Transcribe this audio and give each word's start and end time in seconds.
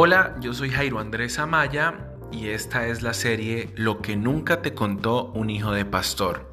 Hola, 0.00 0.36
yo 0.38 0.54
soy 0.54 0.70
Jairo 0.70 1.00
Andrés 1.00 1.40
Amaya 1.40 2.12
y 2.30 2.50
esta 2.50 2.86
es 2.86 3.02
la 3.02 3.12
serie 3.14 3.72
Lo 3.74 4.00
que 4.00 4.14
nunca 4.14 4.62
te 4.62 4.72
contó 4.72 5.32
un 5.32 5.50
hijo 5.50 5.72
de 5.72 5.84
pastor. 5.84 6.48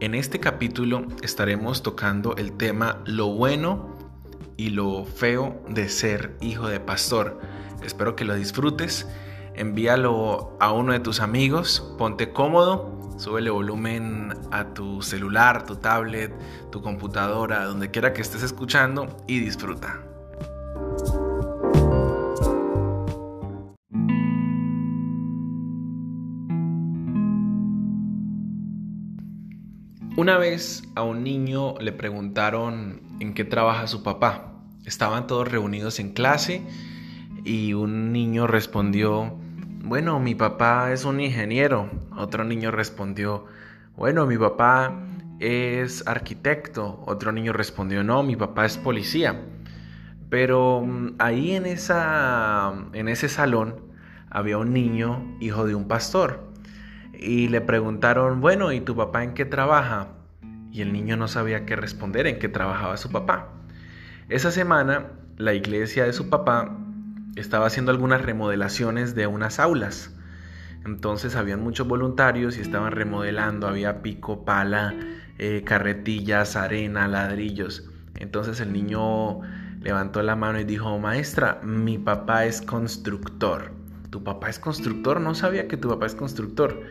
En 0.00 0.16
este 0.16 0.40
capítulo 0.40 1.06
estaremos 1.22 1.84
tocando 1.84 2.34
el 2.34 2.56
tema 2.56 3.00
lo 3.06 3.28
bueno 3.28 3.96
y 4.56 4.70
lo 4.70 5.04
feo 5.04 5.62
de 5.68 5.88
ser 5.88 6.36
hijo 6.40 6.66
de 6.66 6.80
pastor. 6.80 7.38
Espero 7.84 8.16
que 8.16 8.24
lo 8.24 8.34
disfrutes. 8.34 9.06
Envíalo 9.54 10.56
a 10.58 10.72
uno 10.72 10.94
de 10.94 10.98
tus 10.98 11.20
amigos, 11.20 11.94
ponte 11.96 12.32
cómodo, 12.32 13.14
súbele 13.18 13.50
volumen 13.50 14.34
a 14.50 14.74
tu 14.74 15.00
celular, 15.00 15.64
tu 15.64 15.76
tablet, 15.76 16.34
tu 16.72 16.82
computadora, 16.82 17.66
donde 17.66 17.92
quiera 17.92 18.12
que 18.12 18.22
estés 18.22 18.42
escuchando 18.42 19.16
y 19.28 19.38
disfruta. 19.38 20.00
Una 30.16 30.38
vez 30.38 30.84
a 30.94 31.02
un 31.02 31.24
niño 31.24 31.74
le 31.80 31.90
preguntaron 31.90 33.00
en 33.18 33.34
qué 33.34 33.44
trabaja 33.44 33.88
su 33.88 34.04
papá. 34.04 34.52
Estaban 34.84 35.26
todos 35.26 35.50
reunidos 35.50 35.98
en 35.98 36.12
clase 36.12 36.62
y 37.42 37.72
un 37.72 38.12
niño 38.12 38.46
respondió, 38.46 39.34
bueno, 39.82 40.20
mi 40.20 40.36
papá 40.36 40.92
es 40.92 41.04
un 41.04 41.18
ingeniero. 41.18 41.90
Otro 42.16 42.44
niño 42.44 42.70
respondió, 42.70 43.46
bueno, 43.96 44.24
mi 44.24 44.38
papá 44.38 44.94
es 45.40 46.06
arquitecto. 46.06 47.02
Otro 47.06 47.32
niño 47.32 47.52
respondió, 47.52 48.04
no, 48.04 48.22
mi 48.22 48.36
papá 48.36 48.66
es 48.66 48.78
policía. 48.78 49.42
Pero 50.30 50.80
mm, 50.86 51.16
ahí 51.18 51.56
en, 51.56 51.66
en 51.66 53.08
ese 53.08 53.28
salón 53.28 53.80
había 54.30 54.58
un 54.58 54.72
niño, 54.72 55.36
hijo 55.40 55.66
de 55.66 55.74
un 55.74 55.88
pastor 55.88 56.53
y 57.20 57.48
le 57.48 57.60
preguntaron, 57.60 58.40
bueno, 58.40 58.72
¿y 58.72 58.80
tu 58.80 58.96
papá 58.96 59.24
en 59.24 59.34
qué 59.34 59.44
trabaja? 59.44 60.08
Y 60.72 60.80
el 60.80 60.92
niño 60.92 61.16
no 61.16 61.28
sabía 61.28 61.66
qué 61.66 61.76
responder, 61.76 62.26
en 62.26 62.38
qué 62.38 62.48
trabajaba 62.48 62.96
su 62.96 63.10
papá. 63.10 63.48
Esa 64.28 64.50
semana, 64.50 65.12
la 65.36 65.54
iglesia 65.54 66.04
de 66.04 66.12
su 66.12 66.30
papá 66.30 66.78
estaba 67.36 67.66
haciendo 67.66 67.90
algunas 67.92 68.22
remodelaciones 68.22 69.14
de 69.14 69.26
unas 69.26 69.58
aulas. 69.58 70.14
Entonces 70.84 71.36
habían 71.36 71.62
muchos 71.62 71.88
voluntarios 71.88 72.58
y 72.58 72.60
estaban 72.60 72.92
remodelando, 72.92 73.66
había 73.66 74.02
pico, 74.02 74.44
pala, 74.44 74.94
eh, 75.38 75.62
carretillas, 75.64 76.56
arena, 76.56 77.08
ladrillos. 77.08 77.88
Entonces 78.16 78.60
el 78.60 78.72
niño 78.72 79.40
levantó 79.80 80.22
la 80.22 80.36
mano 80.36 80.60
y 80.60 80.64
dijo, 80.64 80.98
maestra, 80.98 81.60
mi 81.62 81.98
papá 81.98 82.44
es 82.44 82.60
constructor. 82.62 83.72
¿Tu 84.10 84.22
papá 84.22 84.48
es 84.48 84.58
constructor? 84.58 85.20
No 85.20 85.34
sabía 85.34 85.66
que 85.66 85.76
tu 85.76 85.88
papá 85.88 86.06
es 86.06 86.14
constructor. 86.14 86.82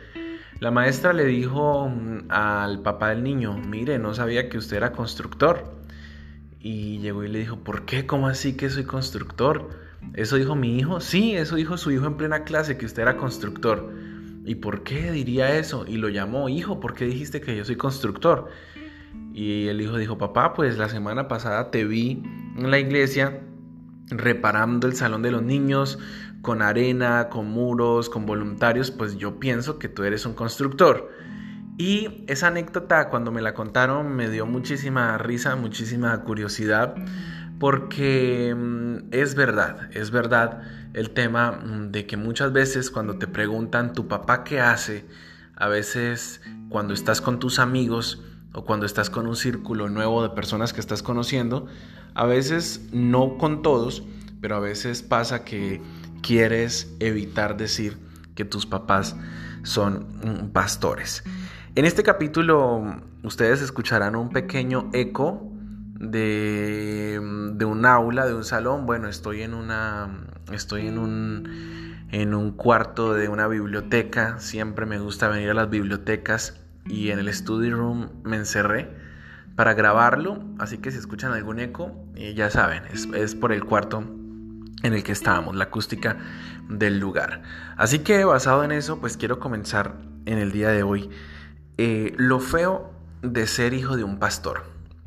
La 0.64 0.72
maestra 0.72 1.12
le 1.12 1.26
dijo 1.26 1.90
mm, 1.90 2.28
al 2.30 2.84
papá 2.84 3.10
del 3.10 3.22
niño, 3.22 3.58
mire, 3.58 4.00
no 4.00 4.14
sabía 4.14 4.48
que 4.48 4.58
usted 4.58 4.78
era 4.78 4.94
constructor. 4.94 5.66
Y 6.58 7.00
llegó 7.00 7.26
y 7.26 7.28
le 7.28 7.40
dijo, 7.40 7.58
¿por 7.58 7.84
qué? 7.84 8.06
¿Cómo 8.06 8.28
así 8.28 8.56
que 8.56 8.70
soy 8.70 8.86
constructor? 8.86 9.72
¿Eso 10.14 10.38
dijo 10.38 10.56
mi 10.56 10.78
hijo? 10.78 11.02
Sí, 11.02 11.36
eso 11.36 11.58
dijo 11.58 11.76
su 11.76 11.92
hijo 11.92 12.06
en 12.06 12.16
plena 12.16 12.46
clase, 12.46 12.78
que 12.78 12.86
usted 12.86 13.02
era 13.02 13.18
constructor. 13.18 13.92
¿Y 14.46 14.56
por 14.56 14.84
qué 14.84 15.12
diría 15.12 15.54
eso? 15.60 15.84
Y 15.86 15.98
lo 15.98 16.08
llamó, 16.08 16.48
hijo, 16.48 16.80
¿por 16.80 16.94
qué 16.94 17.08
dijiste 17.08 17.42
que 17.42 17.58
yo 17.58 17.66
soy 17.66 17.76
constructor? 17.76 18.48
Y 19.34 19.68
el 19.68 19.82
hijo 19.82 19.98
dijo, 19.98 20.18
papá, 20.18 20.54
pues 20.54 20.78
la 20.78 20.88
semana 20.88 21.28
pasada 21.28 21.72
te 21.72 21.84
vi 21.84 22.24
en 22.58 22.72
la 22.72 22.80
iglesia 22.80 23.42
reparando 24.08 24.88
el 24.88 24.96
salón 24.96 25.24
de 25.24 25.32
los 25.32 25.44
niños 25.44 26.00
con 26.44 26.62
arena, 26.62 27.30
con 27.30 27.48
muros, 27.48 28.10
con 28.10 28.26
voluntarios, 28.26 28.92
pues 28.92 29.16
yo 29.16 29.40
pienso 29.40 29.80
que 29.80 29.88
tú 29.88 30.04
eres 30.04 30.26
un 30.26 30.34
constructor. 30.34 31.10
Y 31.78 32.26
esa 32.28 32.48
anécdota 32.48 33.10
cuando 33.10 33.32
me 33.32 33.42
la 33.42 33.54
contaron 33.54 34.14
me 34.14 34.30
dio 34.30 34.46
muchísima 34.46 35.18
risa, 35.18 35.56
muchísima 35.56 36.22
curiosidad, 36.24 36.96
porque 37.60 38.54
mm, 38.54 39.14
es 39.14 39.36
verdad, 39.36 39.90
es 39.94 40.12
verdad 40.12 40.62
el 40.94 41.12
tema 41.12 41.54
mm, 41.54 41.92
de 41.92 42.06
que 42.06 42.18
muchas 42.18 42.52
veces 42.52 42.92
cuando 42.92 43.18
te 43.18 43.28
preguntan 43.28 43.94
tu 43.94 44.10
papá 44.10 44.44
qué 44.44 44.60
hace, 44.60 45.06
a 45.56 45.70
veces 45.70 46.42
cuando 46.68 46.94
estás 46.94 47.22
con 47.22 47.40
tus 47.40 47.58
amigos 47.58 48.22
o 48.52 48.66
cuando 48.66 48.86
estás 48.86 49.10
con 49.10 49.28
un 49.28 49.38
círculo 49.38 49.88
nuevo 49.88 50.24
de 50.24 50.30
personas 50.30 50.74
que 50.74 50.82
estás 50.82 51.02
conociendo, 51.02 51.68
a 52.16 52.26
veces 52.26 52.86
no 52.92 53.38
con 53.38 53.62
todos, 53.62 54.04
pero 54.42 54.58
a 54.58 54.60
veces 54.60 55.02
pasa 55.02 55.46
que 55.46 55.82
quieres 56.24 56.96
evitar 57.00 57.58
decir 57.58 58.00
que 58.34 58.46
tus 58.46 58.66
papás 58.66 59.16
son 59.62 60.08
mm, 60.24 60.50
pastores. 60.52 61.24
En 61.76 61.86
este 61.86 62.02
capítulo 62.02 63.02
ustedes 63.22 63.62
escucharán 63.62 64.16
un 64.16 64.30
pequeño 64.30 64.90
eco 64.94 65.52
de, 65.96 67.20
mm, 67.22 67.58
de, 67.58 67.66
un 67.66 67.86
aula, 67.86 68.26
de 68.26 68.34
un 68.34 68.44
salón. 68.44 68.88
Bueno, 68.88 69.08
estoy 69.08 69.44
en 69.44 69.54
una. 69.54 70.28
Estoy 70.52 70.88
en 70.88 70.98
un. 70.98 72.08
en 72.12 72.34
un 72.34 72.52
cuarto 72.52 73.14
de 73.14 73.28
una 73.28 73.48
biblioteca. 73.48 74.40
Siempre 74.40 74.86
me 74.86 74.98
gusta 74.98 75.28
venir 75.28 75.52
a 75.52 75.54
las 75.54 75.70
bibliotecas. 75.70 76.60
Y 76.86 77.12
en 77.12 77.20
el 77.20 77.34
study 77.34 77.70
room 77.70 78.10
me 78.24 78.38
encerré 78.38 78.90
para 79.56 79.74
grabarlo. 79.74 80.44
Así 80.60 80.80
que 80.80 80.92
si 80.92 80.98
escuchan 80.98 81.32
algún 81.32 81.60
eco, 81.60 81.92
eh, 82.16 82.34
ya 82.34 82.50
saben, 82.50 82.84
es, 82.92 83.08
es 83.14 83.36
por 83.36 83.54
el 83.54 83.64
cuarto 83.64 84.04
en 84.84 84.94
el 84.94 85.04
que 85.04 85.12
estábamos, 85.14 85.56
la 85.56 85.66
acústica 85.66 86.18
del 86.70 87.00
lugar. 87.00 87.42
Así 87.78 88.00
que 88.00 88.24
basado 88.26 88.64
en 88.64 88.72
eso, 88.72 89.00
pues 89.00 89.18
quiero 89.18 89.40
comenzar 89.40 89.96
en 90.26 90.38
el 90.38 90.52
día 90.52 90.70
de 90.70 90.84
hoy 90.84 91.10
eh, 91.78 92.14
lo 92.18 92.40
feo 92.40 92.94
de 93.22 93.48
ser 93.48 93.74
hijo 93.74 93.98
de 93.98 94.04
un 94.04 94.20
pastor. 94.20 94.64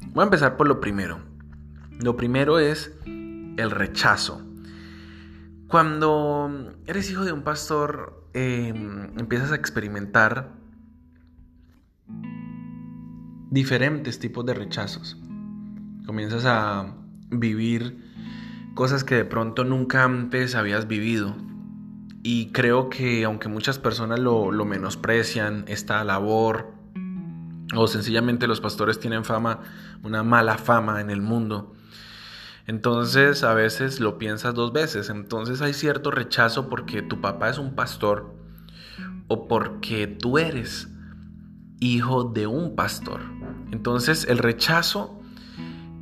Voy 0.08 0.22
a 0.22 0.24
empezar 0.24 0.56
por 0.56 0.66
lo 0.66 0.80
primero. 0.80 1.20
Lo 2.00 2.16
primero 2.16 2.58
es 2.58 2.92
el 3.04 3.70
rechazo. 3.70 4.42
Cuando 5.68 6.74
eres 6.86 7.10
hijo 7.10 7.24
de 7.24 7.32
un 7.32 7.42
pastor, 7.42 8.28
em, 8.34 9.18
empiezas 9.18 9.52
a 9.52 9.56
experimentar 9.56 10.52
diferentes 13.50 14.18
tipos 14.18 14.44
de 14.46 14.54
rechazos. 14.54 15.18
Comienzas 16.06 16.44
a 16.46 16.94
vivir 17.30 18.04
cosas 18.76 19.04
que 19.04 19.14
de 19.16 19.24
pronto 19.24 19.64
nunca 19.64 20.04
antes 20.04 20.54
habías 20.54 20.86
vivido. 20.86 21.34
Y 22.22 22.52
creo 22.52 22.90
que 22.90 23.24
aunque 23.24 23.48
muchas 23.48 23.78
personas 23.78 24.20
lo, 24.20 24.52
menosprecian, 24.64 25.64
esta 25.66 26.04
labor, 26.04 26.74
o 27.74 27.86
sencillamente 27.88 28.46
los 28.46 28.60
pastores 28.60 29.00
tienen 29.00 29.24
fama, 29.24 29.60
una 30.04 30.22
mala 30.22 30.58
fama 30.58 31.00
en 31.00 31.08
el 31.08 31.22
mundo, 31.22 31.72
entonces 32.66 33.44
a 33.44 33.54
veces 33.54 33.98
lo 33.98 34.18
piensas 34.18 34.54
dos 34.54 34.74
veces. 34.74 35.08
Entonces 35.08 35.62
hay 35.62 35.72
cierto 35.72 36.10
rechazo 36.10 36.68
porque 36.68 37.00
tu 37.00 37.20
papá 37.20 37.48
es 37.48 37.58
un 37.58 37.74
pastor 37.74 38.34
o 39.26 39.48
porque 39.48 40.06
tú 40.06 40.36
eres 40.36 40.88
hijo 41.80 42.24
de 42.24 42.46
un 42.46 42.76
pastor. 42.76 43.22
Entonces 43.72 44.26
el 44.28 44.36
rechazo 44.36 45.15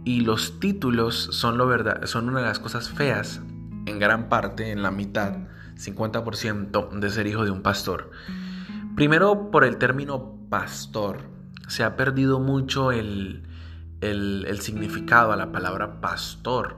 y 0.04 0.20
los 0.20 0.60
títulos 0.60 1.28
son, 1.32 1.56
lo 1.56 1.66
verdad, 1.66 2.04
son 2.04 2.28
una 2.28 2.40
de 2.40 2.46
las 2.46 2.58
cosas 2.58 2.90
feas, 2.90 3.40
en 3.86 3.98
gran 3.98 4.28
parte, 4.28 4.70
en 4.70 4.82
la 4.82 4.90
mitad, 4.90 5.36
50% 5.76 6.90
de 6.90 7.10
ser 7.10 7.26
hijo 7.26 7.44
de 7.44 7.50
un 7.50 7.62
pastor. 7.62 8.10
Primero 8.94 9.50
por 9.50 9.64
el 9.64 9.76
término 9.78 10.38
pastor. 10.48 11.18
Se 11.66 11.82
ha 11.82 11.96
perdido 11.96 12.38
mucho 12.38 12.92
el, 12.92 13.42
el, 14.00 14.60
significado 14.60 15.32
a 15.32 15.36
la 15.36 15.50
palabra 15.50 16.00
pastor. 16.00 16.76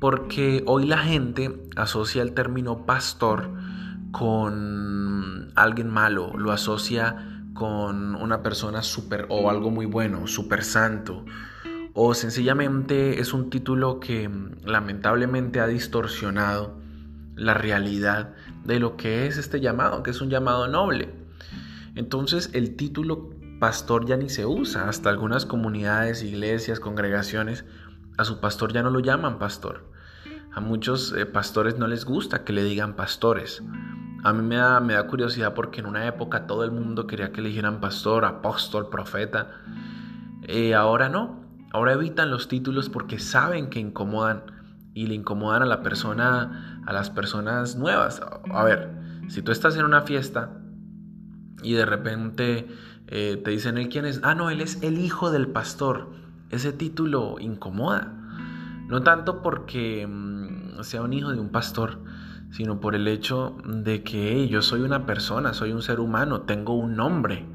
Porque 0.00 0.62
hoy 0.66 0.86
la 0.86 0.98
gente 0.98 1.68
asocia 1.76 2.22
el 2.22 2.32
término 2.32 2.84
pastor 2.86 3.50
con 4.10 5.52
alguien 5.54 5.90
malo, 5.90 6.32
lo 6.36 6.52
asocia 6.52 7.44
con 7.54 8.14
una 8.16 8.42
persona 8.42 8.82
súper 8.82 9.26
o 9.28 9.50
algo 9.50 9.70
muy 9.70 9.86
bueno, 9.86 10.26
súper 10.26 10.64
santo, 10.64 11.24
o 11.94 12.14
sencillamente 12.14 13.20
es 13.20 13.32
un 13.32 13.50
título 13.50 14.00
que 14.00 14.28
mm, 14.28 14.64
lamentablemente 14.64 15.60
ha 15.60 15.66
distorsionado 15.66 16.78
la 17.36 17.54
realidad 17.54 18.34
de 18.64 18.78
lo 18.78 18.96
que 18.96 19.26
es 19.26 19.38
este 19.38 19.60
llamado, 19.60 20.02
que 20.02 20.10
es 20.10 20.20
un 20.20 20.30
llamado 20.30 20.68
noble. 20.68 21.08
Entonces 21.94 22.50
el 22.52 22.76
título 22.76 23.30
pastor 23.58 24.06
ya 24.06 24.16
ni 24.16 24.28
se 24.28 24.46
usa, 24.46 24.88
hasta 24.88 25.10
algunas 25.10 25.46
comunidades, 25.46 26.22
iglesias, 26.22 26.80
congregaciones, 26.80 27.64
a 28.16 28.24
su 28.24 28.40
pastor 28.40 28.72
ya 28.72 28.82
no 28.82 28.90
lo 28.90 29.00
llaman 29.00 29.38
pastor. 29.38 29.90
A 30.52 30.60
muchos 30.60 31.12
eh, 31.12 31.26
pastores 31.26 31.78
no 31.78 31.86
les 31.86 32.04
gusta 32.04 32.44
que 32.44 32.52
le 32.52 32.64
digan 32.64 32.94
pastores. 32.94 33.62
A 34.24 34.32
mí 34.32 34.42
me 34.42 34.56
da, 34.56 34.80
me 34.80 34.94
da 34.94 35.06
curiosidad 35.06 35.54
porque 35.54 35.80
en 35.80 35.86
una 35.86 36.06
época 36.06 36.46
todo 36.46 36.64
el 36.64 36.72
mundo 36.72 37.06
quería 37.06 37.32
que 37.32 37.40
le 37.40 37.48
dijeran 37.48 37.80
pastor, 37.80 38.24
apóstol, 38.24 38.88
profeta. 38.90 39.62
eh, 40.42 40.74
ahora 40.74 41.08
no. 41.08 41.49
Ahora 41.72 41.92
evitan 41.92 42.30
los 42.30 42.48
títulos 42.48 42.88
porque 42.88 43.18
saben 43.18 43.70
que 43.70 43.78
incomodan 43.78 44.42
y 44.92 45.06
le 45.06 45.14
incomodan 45.14 45.62
a 45.62 45.66
la 45.66 45.82
persona, 45.82 46.82
a 46.84 46.92
las 46.92 47.10
personas 47.10 47.76
nuevas. 47.76 48.20
A 48.52 48.64
ver, 48.64 48.90
si 49.28 49.42
tú 49.42 49.52
estás 49.52 49.76
en 49.76 49.84
una 49.84 50.02
fiesta 50.02 50.50
y 51.62 51.74
de 51.74 51.86
repente 51.86 52.68
eh, 53.06 53.40
te 53.44 53.50
dicen 53.50 53.78
él 53.78 53.88
quién 53.88 54.04
es, 54.04 54.20
ah 54.24 54.34
no, 54.34 54.50
él 54.50 54.60
es 54.60 54.82
el 54.82 54.98
hijo 54.98 55.30
del 55.30 55.48
pastor. 55.48 56.10
Ese 56.50 56.72
título 56.72 57.36
incomoda. 57.38 58.16
No 58.88 59.02
tanto 59.02 59.40
porque 59.40 60.06
mm, 60.08 60.82
sea 60.82 61.02
un 61.02 61.12
hijo 61.12 61.30
de 61.30 61.38
un 61.38 61.50
pastor, 61.50 62.00
sino 62.50 62.80
por 62.80 62.96
el 62.96 63.06
hecho 63.06 63.56
de 63.64 64.02
que 64.02 64.48
yo 64.48 64.62
soy 64.62 64.80
una 64.80 65.06
persona, 65.06 65.54
soy 65.54 65.72
un 65.72 65.82
ser 65.82 66.00
humano, 66.00 66.42
tengo 66.42 66.74
un 66.74 66.96
nombre. 66.96 67.46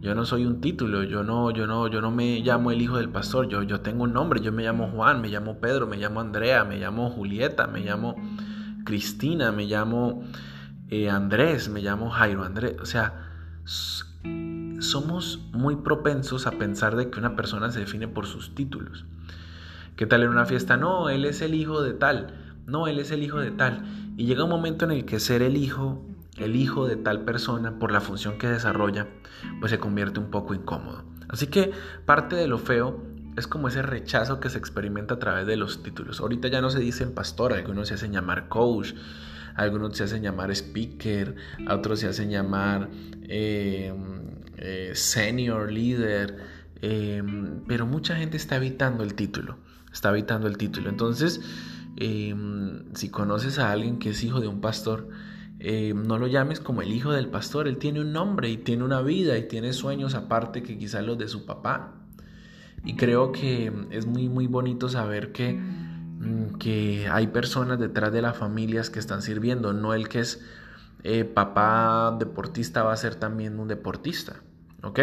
Yo 0.00 0.14
no 0.14 0.24
soy 0.24 0.44
un 0.44 0.60
título, 0.60 1.02
yo 1.02 1.22
no, 1.22 1.50
yo 1.50 1.66
no, 1.66 1.88
yo 1.88 2.00
no 2.00 2.10
me 2.10 2.40
llamo 2.40 2.70
el 2.70 2.80
hijo 2.82 2.98
del 2.98 3.08
pastor, 3.08 3.48
yo, 3.48 3.62
yo 3.62 3.80
tengo 3.80 4.04
un 4.04 4.12
nombre, 4.12 4.40
yo 4.40 4.52
me 4.52 4.62
llamo 4.62 4.88
Juan, 4.88 5.20
me 5.20 5.28
llamo 5.28 5.58
Pedro, 5.58 5.86
me 5.86 5.96
llamo 5.96 6.20
Andrea, 6.20 6.64
me 6.64 6.78
llamo 6.78 7.10
Julieta, 7.10 7.66
me 7.66 7.80
llamo 7.80 8.14
Cristina, 8.84 9.52
me 9.52 9.64
llamo 9.64 10.22
eh, 10.90 11.10
Andrés, 11.10 11.68
me 11.68 11.80
llamo 11.80 12.10
Jairo 12.10 12.44
Andrés. 12.44 12.76
O 12.80 12.86
sea, 12.86 13.26
somos 14.80 15.40
muy 15.52 15.76
propensos 15.76 16.46
a 16.46 16.52
pensar 16.52 16.94
de 16.96 17.10
que 17.10 17.18
una 17.18 17.34
persona 17.34 17.70
se 17.70 17.80
define 17.80 18.06
por 18.06 18.26
sus 18.26 18.54
títulos. 18.54 19.04
¿Qué 19.96 20.06
tal 20.06 20.22
en 20.22 20.28
una 20.28 20.44
fiesta? 20.44 20.76
No, 20.76 21.08
él 21.08 21.24
es 21.24 21.40
el 21.40 21.54
hijo 21.54 21.82
de 21.82 21.94
tal. 21.94 22.34
No, 22.66 22.86
él 22.86 22.98
es 22.98 23.10
el 23.10 23.22
hijo 23.22 23.38
de 23.38 23.50
tal. 23.50 23.84
Y 24.16 24.26
llega 24.26 24.44
un 24.44 24.50
momento 24.50 24.84
en 24.84 24.92
el 24.92 25.04
que 25.04 25.20
ser 25.20 25.42
el 25.42 25.56
hijo 25.56 26.04
el 26.38 26.56
hijo 26.56 26.86
de 26.86 26.96
tal 26.96 27.24
persona 27.24 27.78
por 27.78 27.92
la 27.92 28.00
función 28.00 28.38
que 28.38 28.48
desarrolla, 28.48 29.08
pues 29.60 29.70
se 29.70 29.78
convierte 29.78 30.20
un 30.20 30.30
poco 30.30 30.54
incómodo. 30.54 31.04
Así 31.28 31.48
que 31.48 31.72
parte 32.04 32.36
de 32.36 32.46
lo 32.46 32.58
feo 32.58 33.02
es 33.36 33.46
como 33.46 33.68
ese 33.68 33.82
rechazo 33.82 34.40
que 34.40 34.48
se 34.48 34.58
experimenta 34.58 35.14
a 35.14 35.18
través 35.18 35.46
de 35.46 35.56
los 35.56 35.82
títulos. 35.82 36.20
Ahorita 36.20 36.48
ya 36.48 36.60
no 36.60 36.70
se 36.70 36.80
dicen 36.80 37.12
pastor, 37.12 37.52
algunos 37.52 37.88
se 37.88 37.94
hacen 37.94 38.12
llamar 38.12 38.48
coach, 38.48 38.94
algunos 39.54 39.96
se 39.96 40.04
hacen 40.04 40.22
llamar 40.22 40.50
speaker, 40.50 41.34
otros 41.68 42.00
se 42.00 42.08
hacen 42.08 42.30
llamar 42.30 42.90
eh, 43.22 43.92
eh, 44.56 44.90
senior 44.94 45.70
leader, 45.70 46.36
eh, 46.82 47.22
pero 47.66 47.86
mucha 47.86 48.16
gente 48.16 48.36
está 48.36 48.56
evitando 48.56 49.02
el 49.02 49.14
título, 49.14 49.58
está 49.92 50.10
evitando 50.10 50.46
el 50.46 50.56
título. 50.56 50.88
Entonces, 50.88 51.40
si 51.98 53.08
conoces 53.10 53.58
a 53.58 53.72
alguien 53.72 53.98
que 53.98 54.10
es 54.10 54.22
hijo 54.22 54.40
de 54.40 54.48
un 54.48 54.60
pastor, 54.60 55.08
eh, 55.58 55.94
no 55.94 56.18
lo 56.18 56.26
llames 56.26 56.60
como 56.60 56.82
el 56.82 56.92
hijo 56.92 57.12
del 57.12 57.28
pastor, 57.28 57.66
él 57.66 57.78
tiene 57.78 58.00
un 58.00 58.12
nombre 58.12 58.50
y 58.50 58.58
tiene 58.58 58.84
una 58.84 59.00
vida 59.00 59.38
y 59.38 59.48
tiene 59.48 59.72
sueños 59.72 60.14
aparte 60.14 60.62
que 60.62 60.76
quizás 60.76 61.04
los 61.04 61.16
de 61.18 61.28
su 61.28 61.46
papá. 61.46 61.94
Y 62.84 62.96
creo 62.96 63.32
que 63.32 63.72
es 63.90 64.06
muy, 64.06 64.28
muy 64.28 64.46
bonito 64.46 64.88
saber 64.88 65.32
que, 65.32 65.54
mm, 65.54 66.58
que 66.58 67.08
hay 67.10 67.28
personas 67.28 67.78
detrás 67.78 68.12
de 68.12 68.22
las 68.22 68.36
familias 68.36 68.90
que 68.90 68.98
están 68.98 69.22
sirviendo, 69.22 69.72
no 69.72 69.94
el 69.94 70.08
que 70.08 70.20
es 70.20 70.44
eh, 71.02 71.24
papá 71.24 72.16
deportista 72.18 72.82
va 72.82 72.92
a 72.92 72.96
ser 72.96 73.14
también 73.14 73.58
un 73.58 73.68
deportista, 73.68 74.36
¿ok? 74.82 75.00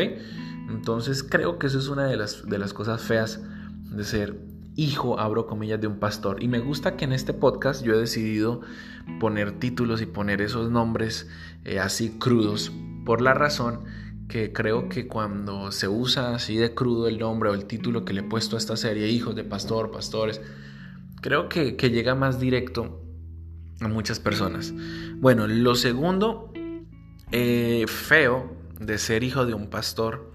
Entonces 0.70 1.24
creo 1.24 1.58
que 1.60 1.68
eso 1.68 1.80
es 1.80 1.88
una 1.88 2.06
de 2.06 2.18
las, 2.18 2.48
de 2.48 2.58
las 2.58 2.74
cosas 2.74 3.02
feas 3.02 3.42
de 3.90 4.04
ser 4.04 4.53
hijo, 4.76 5.20
abro 5.20 5.48
comillas, 5.48 5.80
de 5.82 5.88
un 5.88 6.00
pastor. 6.00 6.42
Y 6.42 6.48
me 6.48 6.60
gusta 6.60 6.96
que 6.96 7.06
en 7.06 7.14
este 7.14 7.34
podcast 7.34 7.84
yo 7.84 7.94
he 7.94 7.98
decidido 7.98 8.62
poner 9.20 9.60
títulos 9.60 10.02
y 10.02 10.06
poner 10.06 10.42
esos 10.42 10.72
nombres 10.72 11.30
eh, 11.66 11.80
así 11.80 12.18
crudos 12.20 12.72
por 13.06 13.22
la 13.22 13.34
razón 13.34 13.82
que 14.28 14.54
creo 14.54 14.90
que 14.90 15.08
cuando 15.08 15.72
se 15.72 15.88
usa 15.88 16.34
así 16.36 16.58
de 16.58 16.74
crudo 16.74 17.08
el 17.08 17.20
nombre 17.20 17.50
o 17.50 17.54
el 17.54 17.66
título 17.66 18.06
que 18.06 18.14
le 18.14 18.22
he 18.22 18.24
puesto 18.24 18.56
a 18.56 18.60
esta 18.60 18.78
serie, 18.78 19.10
hijos 19.10 19.36
de 19.36 19.44
pastor, 19.44 19.92
pastores, 19.92 20.42
creo 21.22 21.50
que, 21.50 21.76
llega 21.76 22.16
más 22.16 22.40
directo 22.40 23.02
a 23.82 23.88
muchas 23.88 24.20
personas. 24.20 24.74
Bueno, 25.18 25.48
lo 25.48 25.76
segundo 25.76 26.52
eh, 27.32 27.86
feo 27.88 28.56
de 28.80 28.98
ser 28.98 29.24
hijo 29.24 29.46
de 29.46 29.54
un 29.54 29.70
pastor 29.70 30.32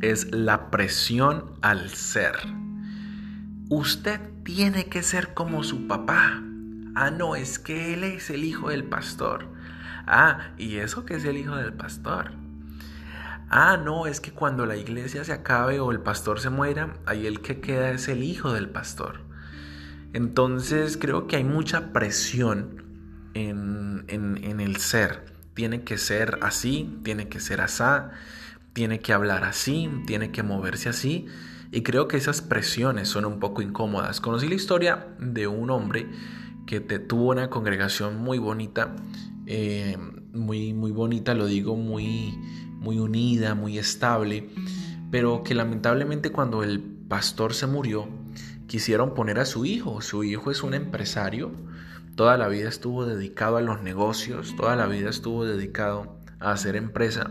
es 0.00 0.32
la 0.32 0.70
presión 0.70 1.52
al 1.60 1.90
ser. 1.90 2.34
Usted 3.70 4.18
tiene 4.44 4.86
que 4.86 5.02
ser 5.02 5.34
como 5.34 5.62
su 5.62 5.86
papá. 5.86 6.42
Ah, 6.94 7.10
no, 7.10 7.36
es 7.36 7.58
que 7.58 7.92
él 7.92 8.02
es 8.02 8.30
el 8.30 8.44
hijo 8.44 8.70
del 8.70 8.84
pastor. 8.84 9.46
Ah, 10.06 10.52
¿y 10.56 10.76
eso 10.76 11.04
que 11.04 11.16
es 11.16 11.24
el 11.26 11.36
hijo 11.36 11.54
del 11.54 11.74
pastor? 11.74 12.32
Ah, 13.50 13.76
no, 13.76 14.06
es 14.06 14.20
que 14.22 14.32
cuando 14.32 14.64
la 14.64 14.76
iglesia 14.76 15.22
se 15.22 15.34
acabe 15.34 15.80
o 15.80 15.90
el 15.90 16.00
pastor 16.00 16.40
se 16.40 16.48
muera, 16.48 16.94
ahí 17.04 17.26
el 17.26 17.42
que 17.42 17.60
queda 17.60 17.90
es 17.90 18.08
el 18.08 18.22
hijo 18.22 18.54
del 18.54 18.70
pastor. 18.70 19.20
Entonces 20.14 20.96
creo 20.96 21.26
que 21.26 21.36
hay 21.36 21.44
mucha 21.44 21.92
presión 21.92 22.84
en, 23.34 24.06
en 24.08 24.60
el 24.60 24.76
ser. 24.78 25.26
Tiene 25.52 25.82
que 25.82 25.98
ser 25.98 26.38
así, 26.40 26.98
tiene 27.04 27.28
que 27.28 27.38
ser 27.38 27.60
asá, 27.60 28.12
tiene 28.72 29.00
que 29.00 29.12
hablar 29.12 29.44
así, 29.44 29.90
tiene 30.06 30.30
que 30.30 30.42
moverse 30.42 30.88
así. 30.88 31.26
Y 31.70 31.82
creo 31.82 32.08
que 32.08 32.16
esas 32.16 32.40
presiones 32.40 33.08
son 33.08 33.24
un 33.24 33.40
poco 33.40 33.62
incómodas. 33.62 34.20
Conocí 34.20 34.48
la 34.48 34.54
historia 34.54 35.08
de 35.18 35.46
un 35.46 35.70
hombre 35.70 36.06
que 36.66 36.80
tuvo 36.80 37.30
una 37.30 37.48
congregación 37.48 38.18
muy 38.18 38.38
bonita, 38.38 38.94
eh, 39.46 39.96
muy, 40.32 40.74
muy 40.74 40.90
bonita, 40.90 41.34
lo 41.34 41.46
digo, 41.46 41.76
muy, 41.76 42.38
muy 42.74 42.98
unida, 42.98 43.54
muy 43.54 43.78
estable, 43.78 44.50
pero 45.10 45.42
que 45.42 45.54
lamentablemente 45.54 46.30
cuando 46.30 46.62
el 46.62 46.80
pastor 46.80 47.54
se 47.54 47.66
murió, 47.66 48.08
quisieron 48.66 49.14
poner 49.14 49.38
a 49.38 49.46
su 49.46 49.64
hijo. 49.64 50.00
Su 50.00 50.24
hijo 50.24 50.50
es 50.50 50.62
un 50.62 50.74
empresario, 50.74 51.52
toda 52.14 52.36
la 52.36 52.48
vida 52.48 52.68
estuvo 52.68 53.06
dedicado 53.06 53.56
a 53.56 53.62
los 53.62 53.82
negocios, 53.82 54.54
toda 54.56 54.76
la 54.76 54.86
vida 54.86 55.08
estuvo 55.08 55.44
dedicado 55.44 56.18
a 56.38 56.52
hacer 56.52 56.76
empresa. 56.76 57.30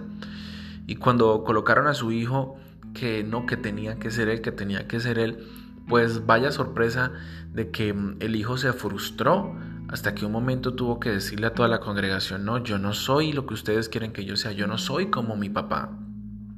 Y 0.87 0.95
cuando 0.95 1.43
colocaron 1.43 1.87
a 1.87 1.93
su 1.93 2.11
hijo, 2.11 2.57
que 2.99 3.23
no, 3.23 3.45
que 3.45 3.57
tenía 3.57 3.99
que 3.99 4.11
ser 4.11 4.27
él, 4.29 4.41
que 4.41 4.51
tenía 4.51 4.87
que 4.87 4.99
ser 4.99 5.19
él, 5.19 5.47
pues 5.87 6.25
vaya 6.25 6.51
sorpresa 6.51 7.11
de 7.53 7.69
que 7.69 7.93
mm, 7.93 8.17
el 8.19 8.35
hijo 8.35 8.57
se 8.57 8.73
frustró 8.73 9.55
hasta 9.89 10.15
que 10.15 10.25
un 10.25 10.31
momento 10.31 10.73
tuvo 10.73 10.99
que 10.99 11.11
decirle 11.11 11.47
a 11.47 11.53
toda 11.53 11.69
la 11.69 11.79
congregación, 11.79 12.43
no, 12.43 12.61
yo 12.63 12.77
no 12.77 12.93
soy 12.93 13.31
lo 13.31 13.45
que 13.45 13.53
ustedes 13.53 13.87
quieren 13.87 14.11
que 14.11 14.25
yo 14.25 14.35
sea, 14.35 14.51
yo 14.51 14.67
no 14.67 14.77
soy 14.77 15.07
como 15.07 15.35
mi 15.35 15.49
papá. 15.49 15.91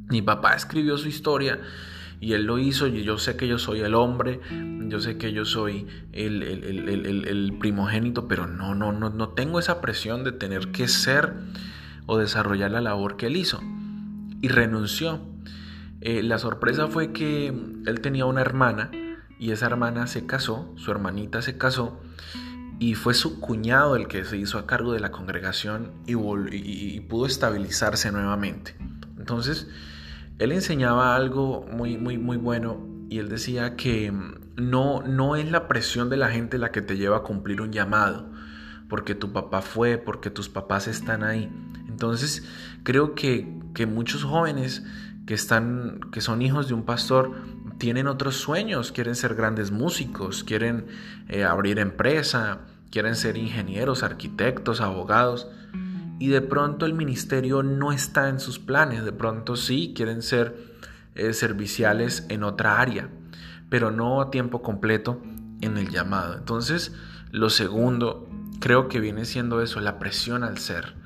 Mi 0.09 0.23
papá 0.23 0.55
escribió 0.55 0.97
su 0.97 1.07
historia 1.07 1.59
y 2.19 2.33
él 2.33 2.45
lo 2.45 2.57
hizo 2.57 2.87
y 2.87 3.03
yo 3.03 3.17
sé 3.17 3.37
que 3.37 3.47
yo 3.47 3.59
soy 3.59 3.81
el 3.81 3.93
hombre, 3.93 4.39
yo 4.87 4.99
sé 4.99 5.17
que 5.17 5.31
yo 5.31 5.45
soy 5.45 5.85
el, 6.11 6.41
el, 6.41 7.57
primogénito, 7.59 8.27
pero 8.27 8.47
no, 8.47 8.73
no, 8.73 8.91
no, 8.91 9.11
no 9.11 9.29
tengo 9.29 9.59
esa 9.59 9.79
presión 9.79 10.23
de 10.23 10.31
tener 10.31 10.71
que 10.71 10.87
ser 10.87 11.33
o 12.07 12.17
desarrollar 12.17 12.71
la 12.71 12.81
labor 12.81 13.15
que 13.17 13.27
él 13.27 13.37
hizo. 13.37 13.61
Y 14.41 14.47
renunció. 14.47 15.21
Eh, 16.01 16.23
la 16.23 16.37
sorpresa 16.37 16.87
fue 16.87 17.11
que 17.11 17.47
él 17.47 18.01
tenía 18.01 18.25
una 18.25 18.41
hermana 18.41 18.91
y 19.37 19.51
esa 19.51 19.65
hermana 19.65 20.07
se 20.07 20.25
casó, 20.25 20.73
su 20.77 20.91
hermanita 20.91 21.41
se 21.41 21.57
casó 21.57 21.99
y 22.79 22.95
fue 22.95 23.13
su 23.13 23.41
cuñado 23.41 23.97
el 23.97 24.07
que 24.07 24.23
se 24.23 24.37
hizo 24.37 24.57
a 24.57 24.65
cargo 24.65 24.93
de 24.93 25.01
la 25.01 25.11
congregación 25.11 25.91
y, 26.05 26.99
pudo 27.01 27.25
estabilizarse 27.25 28.11
nuevamente. 28.11 28.75
Entonces, 29.17 29.67
él 30.39 30.53
enseñaba 30.53 31.15
algo 31.15 31.65
muy, 31.69 31.97
muy, 31.97 32.17
muy 32.17 32.37
bueno 32.37 32.79
y 33.09 33.19
él 33.19 33.27
decía 33.27 33.75
que 33.75 34.13
no, 34.55 35.01
no 35.01 35.35
es 35.35 35.51
la 35.51 35.67
presión 35.67 36.09
de 36.09 36.17
la 36.17 36.29
gente 36.29 36.57
la 36.57 36.71
que 36.71 36.81
te 36.81 36.95
lleva 36.95 37.17
a 37.17 37.23
cumplir 37.23 37.61
un 37.61 37.73
llamado, 37.73 38.29
porque 38.87 39.15
tu 39.15 39.33
papá 39.33 39.61
fue, 39.61 39.97
porque 39.97 40.29
tus 40.29 40.47
papás 40.47 40.87
están 40.87 41.23
ahí. 41.23 41.51
Entonces, 41.89 42.47
creo 42.83 43.13
que, 43.13 43.59
que 43.73 43.85
muchos 43.85 44.23
jóvenes 44.23 44.83
que, 45.29 45.35
están, 45.35 45.99
que 46.11 46.21
son 46.21 46.41
hijos 46.41 46.69
de 46.69 46.73
un 46.73 46.85
pastor 46.85 47.35
tienen 47.77 48.07
otros 48.07 48.37
sueños, 48.37 48.91
quieren 48.91 49.13
ser 49.13 49.35
grandes 49.35 49.69
músicos, 49.69 50.43
quieren 50.43 50.87
eh, 51.27 51.43
abrir 51.43 51.77
empresa, 51.77 52.61
quieren 52.89 53.15
ser 53.15 53.37
ingenieros, 53.37 54.01
arquitectos, 54.01 54.81
abogados. 54.81 55.47
Y 56.17 56.29
de 56.29 56.41
pronto 56.41 56.87
el 56.87 56.95
ministerio 56.95 57.61
no 57.61 57.91
está 57.91 58.27
en 58.29 58.39
sus 58.39 58.57
planes, 58.57 59.05
de 59.05 59.11
pronto 59.11 59.55
sí 59.55 59.93
quieren 59.95 60.23
ser 60.23 60.57
eh, 61.13 61.33
serviciales 61.33 62.25
en 62.29 62.43
otra 62.43 62.81
área, 62.81 63.07
pero 63.69 63.91
no 63.91 64.21
a 64.21 64.31
tiempo 64.31 64.63
completo 64.63 65.21
en 65.61 65.77
el 65.77 65.91
llamado. 65.91 66.39
Entonces, 66.39 66.91
lo 67.29 67.51
segundo, 67.51 68.27
creo 68.59 68.87
que 68.87 68.99
viene 68.99 69.25
siendo 69.25 69.61
eso, 69.61 69.79
la 69.79 69.99
presión 69.99 70.43
al 70.43 70.57
ser 70.57 70.98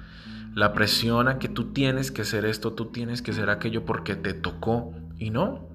la 0.56 0.74
presión 0.74 1.28
a 1.28 1.40
que 1.40 1.50
tú 1.50 1.74
tienes 1.74 2.12
que 2.12 2.26
ser 2.26 2.46
esto, 2.46 2.74
tú 2.74 2.86
tienes 2.86 3.22
que 3.22 3.34
ser 3.34 3.50
aquello 3.50 3.86
porque 3.86 4.16
te 4.16 4.34
tocó 4.34 4.94
y 5.18 5.30
no. 5.30 5.68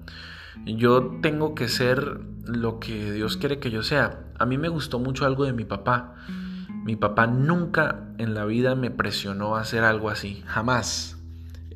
Yo 0.65 1.19
tengo 1.21 1.55
que 1.55 1.67
ser 1.67 2.21
lo 2.45 2.79
que 2.79 3.11
Dios 3.11 3.37
quiere 3.37 3.59
que 3.59 3.71
yo 3.71 3.83
sea. 3.83 4.25
A 4.37 4.45
mí 4.45 4.57
me 4.57 4.69
gustó 4.69 4.99
mucho 4.99 5.25
algo 5.25 5.45
de 5.45 5.53
mi 5.53 5.65
papá. 5.65 6.15
Mi 6.83 6.95
papá 6.95 7.27
nunca 7.27 8.07
en 8.17 8.33
la 8.33 8.45
vida 8.45 8.75
me 8.75 8.89
presionó 8.89 9.55
a 9.55 9.61
hacer 9.61 9.83
algo 9.83 10.09
así, 10.09 10.43
jamás. 10.45 11.17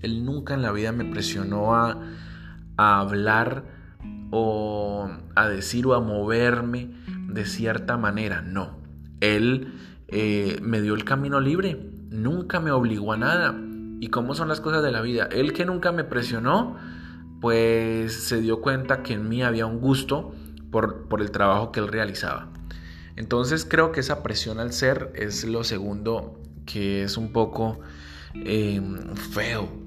Él 0.01 0.25
nunca 0.25 0.53
en 0.53 0.61
la 0.61 0.71
vida 0.71 0.91
me 0.91 1.05
presionó 1.05 1.75
a, 1.75 1.97
hablar 2.75 3.63
o 4.31 5.09
a 5.35 5.47
decir 5.47 5.85
o 5.85 5.93
a 5.93 5.99
moverme 5.99 6.91
de 7.27 7.45
cierta 7.45 7.97
manera, 7.97 8.41
no. 8.41 8.79
Él 9.21 9.73
eh, 10.07 10.59
me 10.61 10.81
dio 10.81 10.95
el 10.95 11.05
camino 11.05 11.39
libre, 11.39 11.92
nunca 12.13 12.59
me 12.59 12.71
obligó 12.71 13.11
a 13.13 13.17
nada. 13.17 13.59
¿Y 13.99 14.07
cómo 14.07 14.35
son 14.35 14.47
las 14.47 14.61
cosas 14.61 14.83
de 14.83 14.91
la 14.91 15.01
vida? 15.01 15.27
Él 15.31 15.53
que 15.53 15.65
nunca 15.65 15.91
me 15.91 16.03
presionó, 16.03 16.77
pues 17.41 18.13
se 18.13 18.39
dio 18.39 18.61
cuenta 18.61 19.03
que 19.03 19.13
en 19.13 19.27
mí 19.27 19.43
había 19.43 19.65
un 19.65 19.79
gusto 19.79 20.33
por, 20.71 21.07
por 21.07 21.21
el 21.21 21.31
trabajo 21.31 21.71
que 21.71 21.79
él 21.79 21.87
realizaba. 21.87 22.49
Entonces 23.15 23.65
creo 23.65 23.91
que 23.91 23.99
esa 23.99 24.23
presión 24.23 24.59
al 24.59 24.73
ser 24.73 25.11
es 25.15 25.43
lo 25.45 25.63
segundo 25.63 26.39
que 26.65 27.03
es 27.03 27.17
un 27.17 27.31
poco 27.31 27.79
eh, 28.33 28.81
feo 29.31 29.82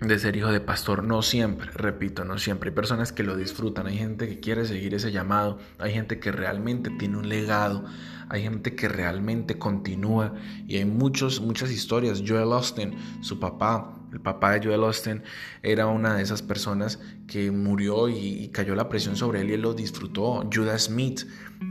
de 0.00 0.18
ser 0.18 0.36
hijo 0.36 0.50
de 0.50 0.60
pastor. 0.60 1.04
No 1.04 1.22
siempre, 1.22 1.70
repito, 1.72 2.24
no 2.24 2.38
siempre. 2.38 2.70
Hay 2.70 2.74
personas 2.74 3.12
que 3.12 3.22
lo 3.22 3.36
disfrutan, 3.36 3.86
hay 3.86 3.98
gente 3.98 4.28
que 4.28 4.40
quiere 4.40 4.64
seguir 4.64 4.94
ese 4.94 5.12
llamado, 5.12 5.58
hay 5.78 5.92
gente 5.92 6.18
que 6.18 6.32
realmente 6.32 6.90
tiene 6.98 7.18
un 7.18 7.28
legado, 7.28 7.84
hay 8.28 8.42
gente 8.42 8.74
que 8.74 8.88
realmente 8.88 9.58
continúa 9.58 10.34
y 10.66 10.76
hay 10.76 10.84
muchos, 10.84 11.40
muchas 11.40 11.70
historias. 11.70 12.22
Joel 12.26 12.52
Austin, 12.52 12.94
su 13.20 13.38
papá, 13.38 13.99
el 14.12 14.20
papá 14.20 14.52
de 14.52 14.66
Joel 14.66 14.82
Austin 14.82 15.22
era 15.62 15.86
una 15.86 16.16
de 16.16 16.22
esas 16.22 16.42
personas 16.42 16.98
que 17.26 17.50
murió 17.50 18.08
y, 18.08 18.48
cayó 18.48 18.74
la 18.74 18.88
presión 18.88 19.16
sobre 19.16 19.40
él 19.40 19.50
y 19.50 19.52
él 19.54 19.62
lo 19.62 19.74
disfrutó. 19.74 20.48
Judas 20.52 20.84
Smith, 20.84 21.22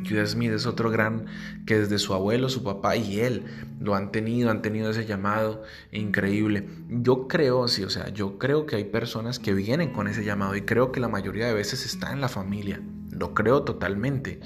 Judas 0.08 0.32
Smith 0.32 0.52
es 0.52 0.66
otro 0.66 0.90
gran 0.90 1.26
que 1.66 1.80
desde 1.80 2.00
su 2.00 2.14
abuelo, 2.14 2.50
su 2.50 2.64
papá 2.64 2.96
y 2.96 3.20
él 3.20 3.44
lo 3.80 3.96
han 3.96 4.12
tenido, 4.12 4.50
han 4.50 4.62
tenido 4.62 4.90
ese 4.90 5.06
llamado 5.06 5.64
increíble. 5.92 6.68
Yo 6.90 7.28
creo, 7.28 7.68
sí, 7.68 7.84
o 7.84 7.90
sea, 7.90 8.10
yo 8.10 8.38
creo 8.38 8.66
que 8.66 8.78
hay 8.78 8.86
personas 8.86 9.40
que 9.40 9.54
vienen 9.54 9.92
con 9.92 10.08
ese 10.08 10.24
llamado 10.24 10.56
y 10.56 10.62
creo 10.62 10.92
que 10.92 11.00
la 11.00 11.10
mayoría 11.10 11.48
de 11.48 11.54
veces 11.54 11.86
está 11.86 12.14
en 12.14 12.22
la 12.22 12.30
familia. 12.30 12.82
Lo 13.12 13.34
creo 13.34 13.64
totalmente 13.64 14.40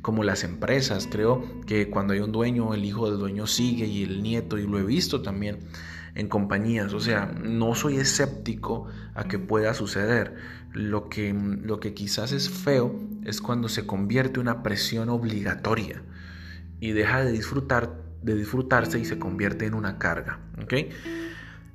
como 0.00 0.22
las 0.22 0.44
empresas. 0.44 1.08
Creo 1.10 1.44
que 1.66 1.90
cuando 1.90 2.12
hay 2.12 2.20
un 2.20 2.30
dueño, 2.30 2.74
el 2.74 2.84
hijo 2.84 3.10
del 3.10 3.18
dueño 3.18 3.46
sigue 3.46 3.86
y 3.86 4.04
el 4.04 4.22
nieto, 4.22 4.58
y 4.58 4.66
lo 4.66 4.78
he 4.78 4.84
visto 4.84 5.22
también 5.22 5.58
en 6.14 6.28
compañías. 6.28 6.92
O 6.94 7.00
sea, 7.00 7.26
no 7.26 7.74
soy 7.74 7.96
escéptico 7.96 8.86
a 9.14 9.24
que 9.24 9.38
pueda 9.38 9.74
suceder. 9.74 10.34
Lo 10.72 11.08
que, 11.08 11.32
lo 11.32 11.78
que 11.78 11.94
quizás 11.94 12.32
es 12.32 12.50
feo 12.50 12.98
es 13.24 13.40
cuando 13.40 13.68
se 13.68 13.86
convierte 13.86 14.40
una 14.40 14.62
presión 14.62 15.08
obligatoria 15.08 16.02
y 16.80 16.92
deja 16.92 17.24
de 17.24 17.30
disfrutar 17.30 18.04
de 18.24 18.34
disfrutarse 18.34 18.98
y 18.98 19.04
se 19.04 19.18
convierte 19.18 19.66
en 19.66 19.74
una 19.74 19.98
carga. 19.98 20.40
¿okay? 20.62 20.88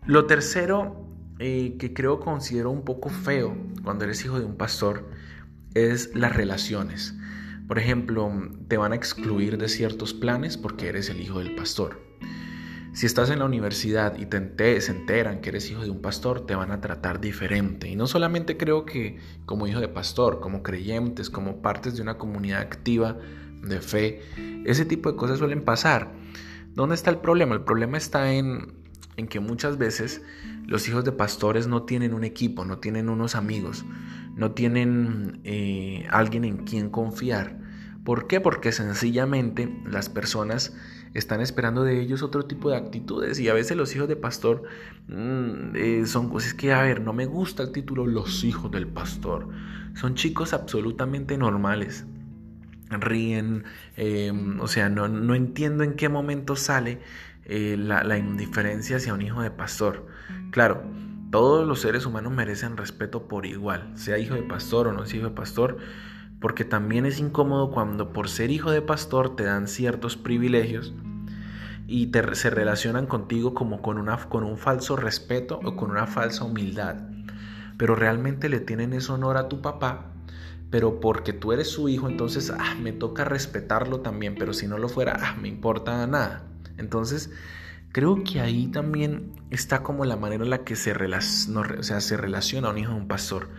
Lo 0.05 0.25
tercero 0.25 1.05
eh, 1.37 1.75
que 1.77 1.93
creo 1.93 2.19
considero 2.19 2.71
un 2.71 2.83
poco 2.83 3.09
feo 3.09 3.55
cuando 3.83 4.05
eres 4.05 4.25
hijo 4.25 4.39
de 4.39 4.45
un 4.45 4.57
pastor 4.57 5.07
es 5.75 6.13
las 6.15 6.35
relaciones. 6.35 7.15
Por 7.67 7.77
ejemplo, 7.77 8.31
te 8.67 8.77
van 8.77 8.93
a 8.93 8.95
excluir 8.95 9.59
de 9.59 9.69
ciertos 9.69 10.15
planes 10.15 10.57
porque 10.57 10.87
eres 10.87 11.09
el 11.09 11.21
hijo 11.21 11.37
del 11.37 11.53
pastor. 11.53 12.08
Si 12.93 13.05
estás 13.05 13.29
en 13.29 13.39
la 13.39 13.45
universidad 13.45 14.17
y 14.17 14.25
te 14.25 14.81
se 14.81 14.91
enteran 14.91 15.41
que 15.41 15.49
eres 15.49 15.69
hijo 15.69 15.83
de 15.83 15.91
un 15.91 16.01
pastor, 16.01 16.45
te 16.45 16.55
van 16.55 16.71
a 16.71 16.81
tratar 16.81 17.21
diferente. 17.21 17.87
Y 17.87 17.95
no 17.95 18.07
solamente 18.07 18.57
creo 18.57 18.85
que 18.85 19.19
como 19.45 19.67
hijo 19.67 19.79
de 19.79 19.87
pastor, 19.87 20.39
como 20.39 20.63
creyentes, 20.63 21.29
como 21.29 21.61
partes 21.61 21.95
de 21.95 22.01
una 22.01 22.17
comunidad 22.17 22.61
activa 22.61 23.17
de 23.61 23.79
fe, 23.79 24.21
ese 24.65 24.85
tipo 24.85 25.11
de 25.11 25.17
cosas 25.17 25.37
suelen 25.37 25.63
pasar. 25.63 26.11
¿Dónde 26.73 26.95
está 26.95 27.09
el 27.11 27.17
problema? 27.17 27.53
El 27.55 27.61
problema 27.61 27.97
está 27.97 28.33
en, 28.33 28.73
en 29.17 29.27
que 29.27 29.39
muchas 29.39 29.77
veces 29.77 30.21
los 30.65 30.87
hijos 30.87 31.03
de 31.03 31.11
pastores 31.11 31.67
no 31.67 31.83
tienen 31.83 32.13
un 32.13 32.23
equipo, 32.23 32.65
no 32.65 32.79
tienen 32.79 33.09
unos 33.09 33.35
amigos, 33.35 33.85
no 34.35 34.51
tienen 34.51 35.41
eh, 35.43 36.05
alguien 36.09 36.45
en 36.45 36.57
quien 36.57 36.89
confiar. 36.89 37.59
¿Por 38.03 38.27
qué? 38.27 38.39
Porque 38.39 38.71
sencillamente 38.71 39.71
las 39.85 40.09
personas 40.09 40.73
están 41.13 41.41
esperando 41.41 41.83
de 41.83 41.99
ellos 41.99 42.21
otro 42.23 42.45
tipo 42.45 42.69
de 42.69 42.77
actitudes 42.77 43.39
y 43.39 43.49
a 43.49 43.53
veces 43.53 43.75
los 43.75 43.95
hijos 43.95 44.07
de 44.07 44.15
pastor 44.15 44.63
mm, 45.07 45.75
eh, 45.75 46.03
son 46.05 46.29
cosas 46.29 46.53
que, 46.53 46.73
a 46.73 46.81
ver, 46.81 47.01
no 47.01 47.13
me 47.13 47.25
gusta 47.25 47.63
el 47.63 47.71
título 47.71 48.05
los 48.05 48.43
hijos 48.43 48.71
del 48.71 48.87
pastor. 48.87 49.47
Son 49.95 50.15
chicos 50.15 50.53
absolutamente 50.53 51.37
normales. 51.37 52.05
Ríen, 52.89 53.65
em, 53.97 54.59
o 54.59 54.67
sea, 54.67 54.89
no, 54.89 55.07
no, 55.07 55.35
entiendo 55.35 55.83
en 55.83 55.95
qué 55.95 56.09
momento 56.09 56.55
sale 56.55 56.99
eh, 57.45 57.75
la, 57.77 58.03
la 58.03 58.17
indiferencia 58.17 58.97
hacia 58.97 59.13
un 59.13 59.21
hijo 59.21 59.41
de 59.41 59.51
pastor. 59.51 60.07
Claro, 60.51 60.83
todos 61.31 61.67
los 61.67 61.81
seres 61.81 62.05
humanos 62.05 62.33
merecen 62.33 62.77
respeto 62.77 63.27
por 63.27 63.45
igual, 63.45 63.91
sea 63.95 64.17
hijo 64.17 64.33
de 64.35 64.43
pastor 64.43 64.87
o 64.87 64.93
no 64.93 65.05
sea 65.05 65.19
hijo 65.19 65.29
de 65.29 65.35
pastor 65.35 65.77
porque 66.39 66.63
también 66.63 67.05
es 67.05 67.19
incómodo 67.19 67.71
cuando 67.71 68.13
por 68.13 68.29
ser 68.29 68.51
hijo 68.51 68.71
de 68.71 68.81
pastor 68.81 69.35
te 69.35 69.43
dan 69.43 69.67
ciertos 69.67 70.15
privilegios 70.15 70.93
y 71.85 72.07
te, 72.07 72.35
se 72.35 72.49
relacionan 72.49 73.07
contigo 73.07 73.53
como 73.53 73.81
con, 73.81 73.97
una, 73.97 74.17
con 74.17 74.43
un 74.43 74.57
falso 74.57 74.95
respeto 74.95 75.59
o 75.63 75.75
con 75.75 75.91
una 75.91 76.07
falsa 76.07 76.45
humildad. 76.45 76.97
Pero 77.77 77.95
realmente 77.95 78.47
le 78.47 78.59
tienen 78.59 78.93
ese 78.93 79.11
honor 79.11 79.37
a 79.37 79.49
tu 79.49 79.61
papá, 79.61 80.13
pero 80.69 80.99
porque 80.99 81.33
tú 81.33 81.51
eres 81.51 81.69
su 81.69 81.89
hijo, 81.89 82.07
entonces 82.07 82.51
ah, 82.57 82.75
me 82.81 82.91
toca 82.91 83.25
respetarlo 83.25 84.01
también, 84.01 84.35
pero 84.37 84.53
si 84.53 84.67
no 84.67 84.77
lo 84.77 84.87
fuera, 84.87 85.17
ah, 85.21 85.35
me 85.41 85.47
importa 85.47 86.05
nada. 86.07 86.43
Entonces, 86.77 87.31
creo 87.91 88.23
que 88.23 88.39
ahí 88.39 88.67
también 88.67 89.33
está 89.49 89.81
como 89.83 90.05
la 90.05 90.15
manera 90.15 90.43
en 90.43 90.49
la 90.51 90.63
que 90.63 90.75
se, 90.75 90.93
o 90.93 91.83
sea, 91.83 92.01
se 92.01 92.17
relaciona 92.17 92.69
un 92.69 92.77
hijo 92.77 92.91
de 92.93 92.97
un 92.97 93.07
pastor 93.07 93.49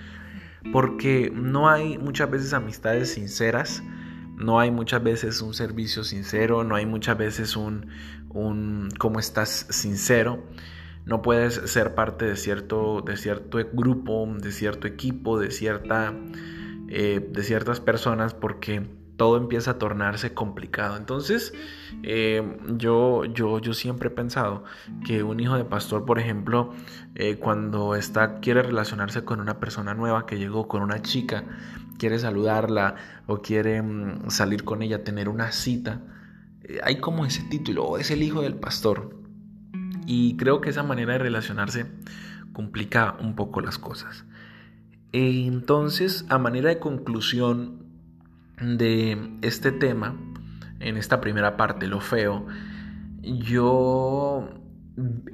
porque 0.72 1.32
no 1.34 1.68
hay 1.68 1.98
muchas 1.98 2.30
veces 2.30 2.52
amistades 2.52 3.12
sinceras, 3.14 3.82
no 4.36 4.58
hay 4.58 4.70
muchas 4.70 5.02
veces 5.02 5.42
un 5.42 5.54
servicio 5.54 6.04
sincero, 6.04 6.64
no 6.64 6.74
hay 6.74 6.86
muchas 6.86 7.18
veces 7.18 7.56
un, 7.56 7.88
cómo 8.98 9.18
estás 9.18 9.66
sincero. 9.70 10.42
No 11.04 11.22
puedes 11.22 11.54
ser 11.54 11.94
parte 11.94 12.26
de 12.26 12.36
cierto, 12.36 13.02
de 13.02 13.16
cierto 13.16 13.58
grupo, 13.72 14.26
de 14.38 14.52
cierto 14.52 14.86
equipo, 14.86 15.38
de, 15.38 15.50
cierta, 15.50 16.14
eh, 16.88 17.26
de 17.32 17.42
ciertas 17.42 17.80
personas 17.80 18.34
porque 18.34 18.86
todo 19.20 19.36
empieza 19.36 19.72
a 19.72 19.78
tornarse 19.78 20.32
complicado. 20.32 20.96
Entonces, 20.96 21.52
eh, 22.02 22.56
yo, 22.78 23.26
yo, 23.26 23.58
yo 23.58 23.74
siempre 23.74 24.08
he 24.08 24.10
pensado 24.10 24.64
que 25.04 25.22
un 25.22 25.40
hijo 25.40 25.58
de 25.58 25.66
pastor, 25.66 26.06
por 26.06 26.18
ejemplo, 26.18 26.72
eh, 27.16 27.36
cuando 27.36 27.94
está, 27.96 28.40
quiere 28.40 28.62
relacionarse 28.62 29.22
con 29.22 29.42
una 29.42 29.60
persona 29.60 29.92
nueva 29.92 30.24
que 30.24 30.38
llegó, 30.38 30.68
con 30.68 30.80
una 30.80 31.02
chica, 31.02 31.44
quiere 31.98 32.18
saludarla 32.18 32.94
o 33.26 33.42
quiere 33.42 33.82
mm, 33.82 34.30
salir 34.30 34.64
con 34.64 34.80
ella, 34.80 35.04
tener 35.04 35.28
una 35.28 35.52
cita, 35.52 36.00
eh, 36.62 36.80
hay 36.82 36.96
como 36.96 37.26
ese 37.26 37.42
título, 37.42 37.84
oh, 37.84 37.98
es 37.98 38.10
el 38.10 38.22
hijo 38.22 38.40
del 38.40 38.54
pastor. 38.54 39.20
Y 40.06 40.38
creo 40.38 40.62
que 40.62 40.70
esa 40.70 40.82
manera 40.82 41.12
de 41.12 41.18
relacionarse 41.18 41.84
complica 42.54 43.18
un 43.20 43.36
poco 43.36 43.60
las 43.60 43.76
cosas. 43.76 44.24
Entonces, 45.12 46.24
a 46.30 46.38
manera 46.38 46.70
de 46.70 46.78
conclusión, 46.78 47.89
de 48.60 49.38
este 49.42 49.72
tema, 49.72 50.16
en 50.80 50.96
esta 50.96 51.20
primera 51.20 51.56
parte, 51.56 51.86
lo 51.86 52.00
feo, 52.00 52.46
yo 53.22 54.48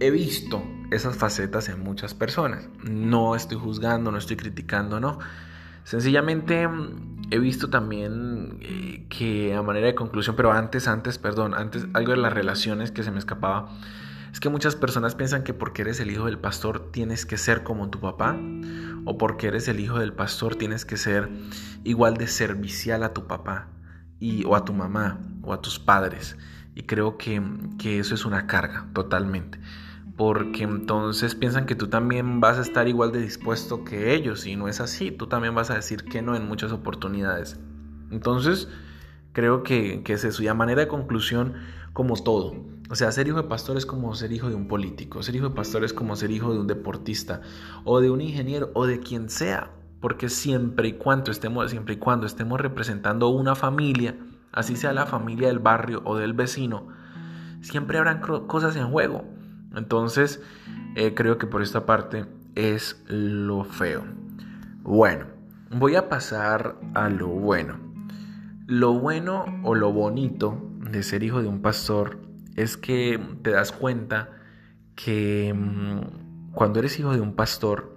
he 0.00 0.11
visto 0.11 0.62
esas 0.90 1.16
facetas 1.16 1.68
en 1.68 1.83
muchas 1.83 2.14
personas. 2.14 2.68
No 2.83 3.35
estoy 3.35 3.59
juzgando, 3.59 4.11
no 4.11 4.18
estoy 4.18 4.37
criticando, 4.37 5.00
no. 5.00 5.18
Sencillamente 5.85 6.68
he 7.30 7.38
visto 7.38 7.71
también 7.71 8.59
eh, 8.61 9.06
que 9.09 9.54
a 9.54 9.62
manera 9.62 9.87
de 9.87 9.95
conclusión, 9.95 10.37
pero 10.37 10.52
antes, 10.52 10.88
antes, 10.88 11.18
perdón, 11.18 11.54
antes 11.54 11.87
algo 11.95 12.12
de 12.12 12.18
las 12.18 12.33
relaciones 12.33 12.90
que 12.90 13.02
se 13.02 13.11
me 13.11 13.18
escapaba, 13.18 13.71
es 14.36 14.40
que 14.40 14.50
muchas 14.50 14.76
personas 14.76 15.14
piensan 15.14 15.44
que 15.44 15.54
porque 15.54 15.80
eres 15.80 15.98
el 15.98 16.10
hijo 16.10 16.26
del 16.26 16.38
pastor 16.38 16.92
tienes 16.92 17.24
que 17.24 17.38
ser 17.38 17.62
como 17.62 17.88
tu 17.88 18.00
papá 18.00 18.36
o 19.06 19.16
porque 19.16 19.46
eres 19.46 19.66
el 19.66 19.80
hijo 19.80 19.98
del 19.98 20.12
pastor 20.12 20.56
tienes 20.56 20.84
que 20.84 20.98
ser 20.98 21.30
igual 21.84 22.18
de 22.18 22.26
servicial 22.26 23.02
a 23.02 23.14
tu 23.14 23.26
papá 23.26 23.68
y, 24.20 24.44
o 24.44 24.54
a 24.54 24.66
tu 24.66 24.74
mamá 24.74 25.18
o 25.40 25.54
a 25.54 25.62
tus 25.62 25.78
padres. 25.78 26.36
Y 26.74 26.82
creo 26.82 27.16
que, 27.16 27.42
que 27.78 27.98
eso 27.98 28.14
es 28.14 28.26
una 28.26 28.46
carga 28.46 28.86
totalmente. 28.92 29.58
Porque 30.18 30.64
entonces 30.64 31.34
piensan 31.34 31.64
que 31.64 31.74
tú 31.74 31.88
también 31.88 32.38
vas 32.38 32.58
a 32.58 32.60
estar 32.60 32.88
igual 32.88 33.12
de 33.12 33.22
dispuesto 33.22 33.84
que 33.84 34.12
ellos 34.12 34.46
y 34.46 34.54
no 34.54 34.68
es 34.68 34.80
así. 34.82 35.12
Tú 35.12 35.28
también 35.28 35.54
vas 35.54 35.70
a 35.70 35.76
decir 35.76 36.04
que 36.04 36.20
no 36.20 36.36
en 36.36 36.46
muchas 36.46 36.72
oportunidades. 36.72 37.58
Entonces 38.10 38.68
creo 39.32 39.62
que, 39.62 40.02
que 40.02 40.12
es 40.12 40.24
eso. 40.24 40.42
Y 40.42 40.52
manera 40.52 40.82
de 40.82 40.88
conclusión, 40.88 41.54
como 41.94 42.22
todo 42.22 42.75
o 42.88 42.94
sea, 42.94 43.10
ser 43.10 43.26
hijo 43.26 43.38
de 43.38 43.48
pastor 43.48 43.76
es 43.76 43.84
como 43.84 44.14
ser 44.14 44.32
hijo 44.32 44.48
de 44.48 44.54
un 44.54 44.68
político, 44.68 45.22
ser 45.22 45.34
hijo 45.34 45.48
de 45.48 45.54
pastor 45.54 45.84
es 45.84 45.92
como 45.92 46.14
ser 46.14 46.30
hijo 46.30 46.52
de 46.52 46.60
un 46.60 46.66
deportista 46.66 47.40
o 47.84 48.00
de 48.00 48.10
un 48.10 48.20
ingeniero 48.20 48.70
o 48.74 48.86
de 48.86 49.00
quien 49.00 49.28
sea, 49.28 49.72
porque 50.00 50.28
siempre 50.28 50.88
y 50.88 50.92
cuando 50.92 51.32
estemos 51.32 51.70
siempre 51.70 51.94
y 51.94 51.98
cuando 51.98 52.26
estemos 52.26 52.60
representando 52.60 53.28
una 53.28 53.56
familia, 53.56 54.16
así 54.52 54.76
sea 54.76 54.92
la 54.92 55.06
familia 55.06 55.48
del 55.48 55.58
barrio 55.58 56.02
o 56.04 56.16
del 56.16 56.32
vecino, 56.32 56.86
siempre 57.60 57.98
habrán 57.98 58.20
cosas 58.20 58.76
en 58.76 58.88
juego. 58.88 59.24
Entonces, 59.74 60.40
eh, 60.94 61.12
creo 61.14 61.38
que 61.38 61.46
por 61.46 61.62
esta 61.62 61.86
parte 61.86 62.26
es 62.54 63.02
lo 63.08 63.64
feo. 63.64 64.04
Bueno, 64.82 65.26
voy 65.70 65.96
a 65.96 66.08
pasar 66.08 66.76
a 66.94 67.08
lo 67.10 67.28
bueno. 67.28 67.78
Lo 68.66 68.94
bueno 68.94 69.44
o 69.64 69.74
lo 69.74 69.92
bonito 69.92 70.60
de 70.90 71.02
ser 71.02 71.22
hijo 71.22 71.42
de 71.42 71.48
un 71.48 71.60
pastor 71.60 72.25
es 72.56 72.76
que 72.76 73.20
te 73.42 73.50
das 73.50 73.70
cuenta 73.70 74.30
que 74.94 75.54
mm, 75.54 76.52
cuando 76.52 76.78
eres 76.80 76.98
hijo 76.98 77.12
de 77.12 77.20
un 77.20 77.34
pastor 77.36 77.96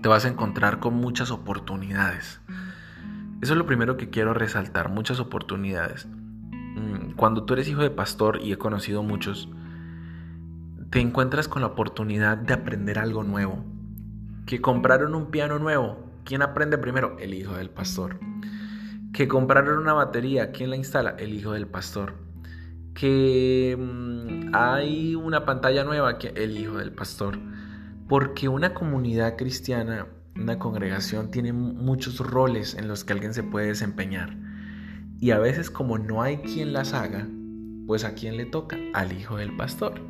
te 0.00 0.08
vas 0.08 0.26
a 0.26 0.28
encontrar 0.28 0.78
con 0.78 0.94
muchas 0.94 1.30
oportunidades. 1.30 2.40
Eso 3.40 3.52
es 3.54 3.58
lo 3.58 3.66
primero 3.66 3.96
que 3.96 4.10
quiero 4.10 4.34
resaltar, 4.34 4.90
muchas 4.90 5.20
oportunidades. 5.20 6.06
Mm, 6.06 7.12
cuando 7.16 7.44
tú 7.44 7.54
eres 7.54 7.68
hijo 7.68 7.82
de 7.82 7.90
pastor, 7.90 8.40
y 8.42 8.52
he 8.52 8.58
conocido 8.58 9.02
muchos, 9.02 9.48
te 10.90 11.00
encuentras 11.00 11.48
con 11.48 11.62
la 11.62 11.68
oportunidad 11.68 12.36
de 12.36 12.52
aprender 12.52 12.98
algo 12.98 13.24
nuevo. 13.24 13.64
Que 14.44 14.60
compraron 14.60 15.14
un 15.14 15.30
piano 15.30 15.58
nuevo. 15.58 15.98
¿Quién 16.24 16.42
aprende 16.42 16.78
primero? 16.78 17.16
El 17.18 17.34
hijo 17.34 17.54
del 17.54 17.70
pastor. 17.70 18.20
Que 19.12 19.28
compraron 19.28 19.78
una 19.78 19.94
batería. 19.94 20.52
¿Quién 20.52 20.70
la 20.70 20.76
instala? 20.76 21.16
El 21.18 21.34
hijo 21.34 21.52
del 21.52 21.66
pastor. 21.66 22.25
Que 22.98 23.76
mm, 23.78 24.50
hay 24.52 25.14
una 25.14 25.44
pantalla 25.44 25.84
nueva. 25.84 26.18
El 26.34 26.58
hijo 26.58 26.78
del 26.78 26.92
pastor. 26.92 27.38
Porque 28.08 28.48
una 28.48 28.74
comunidad 28.74 29.36
cristiana 29.36 30.06
una 30.40 30.58
congregación 30.58 31.30
tiene 31.30 31.52
muchos 31.52 32.18
roles 32.18 32.74
en 32.74 32.88
los 32.88 33.04
que 33.04 33.12
alguien 33.12 33.34
se 33.34 33.42
puede 33.42 33.68
desempeñar. 33.68 34.36
Y 35.18 35.30
a 35.30 35.38
veces 35.38 35.70
como 35.70 35.98
no 35.98 36.22
hay 36.22 36.38
quien 36.38 36.72
las 36.72 36.92
haga, 36.92 37.26
pues 37.86 38.04
a 38.04 38.14
quién 38.14 38.36
le 38.36 38.44
toca? 38.44 38.76
Al 38.92 39.12
hijo 39.12 39.36
del 39.36 39.56
pastor. 39.56 40.00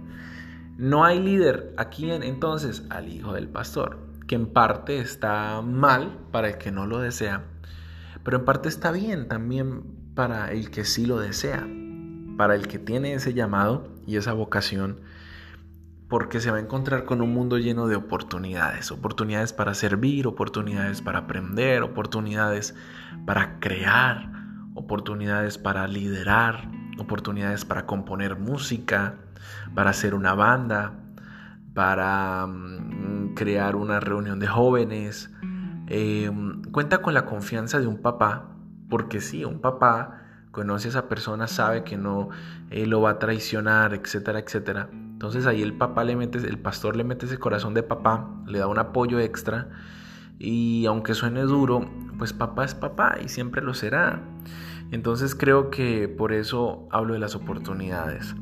No 0.76 1.04
hay 1.04 1.20
líder, 1.20 1.72
¿a 1.76 1.88
quién 1.88 2.22
entonces? 2.22 2.84
Al 2.90 3.08
hijo 3.08 3.32
del 3.32 3.48
pastor, 3.48 3.98
que 4.26 4.34
en 4.34 4.46
parte 4.46 4.98
está 4.98 5.62
mal 5.62 6.18
para 6.32 6.48
el 6.48 6.58
que 6.58 6.72
no 6.72 6.86
lo 6.86 6.98
desea, 6.98 7.44
pero 8.24 8.38
en 8.38 8.44
parte 8.44 8.68
está 8.68 8.90
bien 8.90 9.28
también 9.28 9.84
para 10.14 10.50
el 10.52 10.70
que 10.70 10.84
sí 10.84 11.06
lo 11.06 11.18
desea, 11.18 11.66
para 12.36 12.54
el 12.54 12.68
que 12.68 12.78
tiene 12.78 13.14
ese 13.14 13.34
llamado 13.34 13.88
y 14.06 14.16
esa 14.16 14.32
vocación 14.32 15.00
porque 16.08 16.40
se 16.40 16.50
va 16.50 16.58
a 16.58 16.60
encontrar 16.60 17.04
con 17.04 17.20
un 17.20 17.32
mundo 17.32 17.58
lleno 17.58 17.88
de 17.88 17.96
oportunidades, 17.96 18.92
oportunidades 18.92 19.52
para 19.52 19.74
servir, 19.74 20.26
oportunidades 20.26 21.02
para 21.02 21.20
aprender, 21.20 21.82
oportunidades 21.82 22.74
para 23.24 23.58
crear, 23.58 24.30
oportunidades 24.74 25.58
para 25.58 25.88
liderar, 25.88 26.70
oportunidades 26.98 27.64
para 27.64 27.86
componer 27.86 28.38
música, 28.38 29.16
para 29.74 29.90
hacer 29.90 30.14
una 30.14 30.34
banda, 30.34 30.92
para 31.74 32.46
mm, 32.46 33.34
crear 33.34 33.74
una 33.74 33.98
reunión 33.98 34.38
de 34.38 34.46
jóvenes. 34.46 35.30
Em, 35.88 36.62
cuenta 36.70 36.98
con 36.98 37.14
la 37.14 37.26
confianza 37.26 37.80
de 37.80 37.86
un 37.88 38.00
papá, 38.00 38.50
porque 38.88 39.20
sí, 39.20 39.44
un 39.44 39.60
papá 39.60 40.25
conoce 40.56 40.88
a 40.88 40.90
esa 40.90 41.06
persona, 41.06 41.48
sabe 41.48 41.84
que 41.84 41.98
no 41.98 42.30
eh, 42.70 42.86
lo 42.86 43.02
va 43.02 43.10
a 43.10 43.18
traicionar, 43.18 43.92
etcétera, 43.92 44.38
etcétera. 44.38 44.88
Entonces 44.90 45.44
ahí 45.44 45.60
el 45.60 45.74
papá 45.74 46.02
le 46.02 46.16
mete, 46.16 46.38
el 46.38 46.58
pastor 46.58 46.96
le 46.96 47.04
mete 47.04 47.26
ese 47.26 47.36
corazón 47.36 47.74
de 47.74 47.82
papá, 47.82 48.30
le 48.46 48.60
da 48.60 48.66
un 48.66 48.78
apoyo 48.78 49.20
extra 49.20 49.68
y 50.38 50.86
aunque 50.86 51.12
suene 51.12 51.42
duro, 51.42 51.90
pues 52.16 52.32
papá 52.32 52.64
es 52.64 52.74
papá 52.74 53.18
y 53.22 53.28
siempre 53.28 53.60
lo 53.60 53.74
será. 53.74 54.22
Entonces 54.92 55.34
creo 55.34 55.68
que 55.68 56.08
por 56.08 56.32
eso 56.32 56.88
hablo 56.90 57.12
de 57.12 57.20
las 57.20 57.34
oportunidades. 57.34 58.34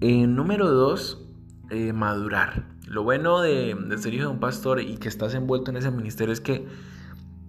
Eh, 0.00 0.26
número 0.26 0.68
dos, 0.68 1.28
eh, 1.70 1.92
madurar. 1.92 2.64
Lo 2.88 3.04
bueno 3.04 3.40
de, 3.40 3.76
de 3.76 3.98
ser 3.98 4.14
hijo 4.14 4.24
de 4.24 4.32
un 4.32 4.40
pastor 4.40 4.80
y 4.80 4.96
que 4.96 5.06
estás 5.06 5.34
envuelto 5.34 5.70
en 5.70 5.76
ese 5.76 5.92
ministerio 5.92 6.32
es 6.32 6.40
que 6.40 6.66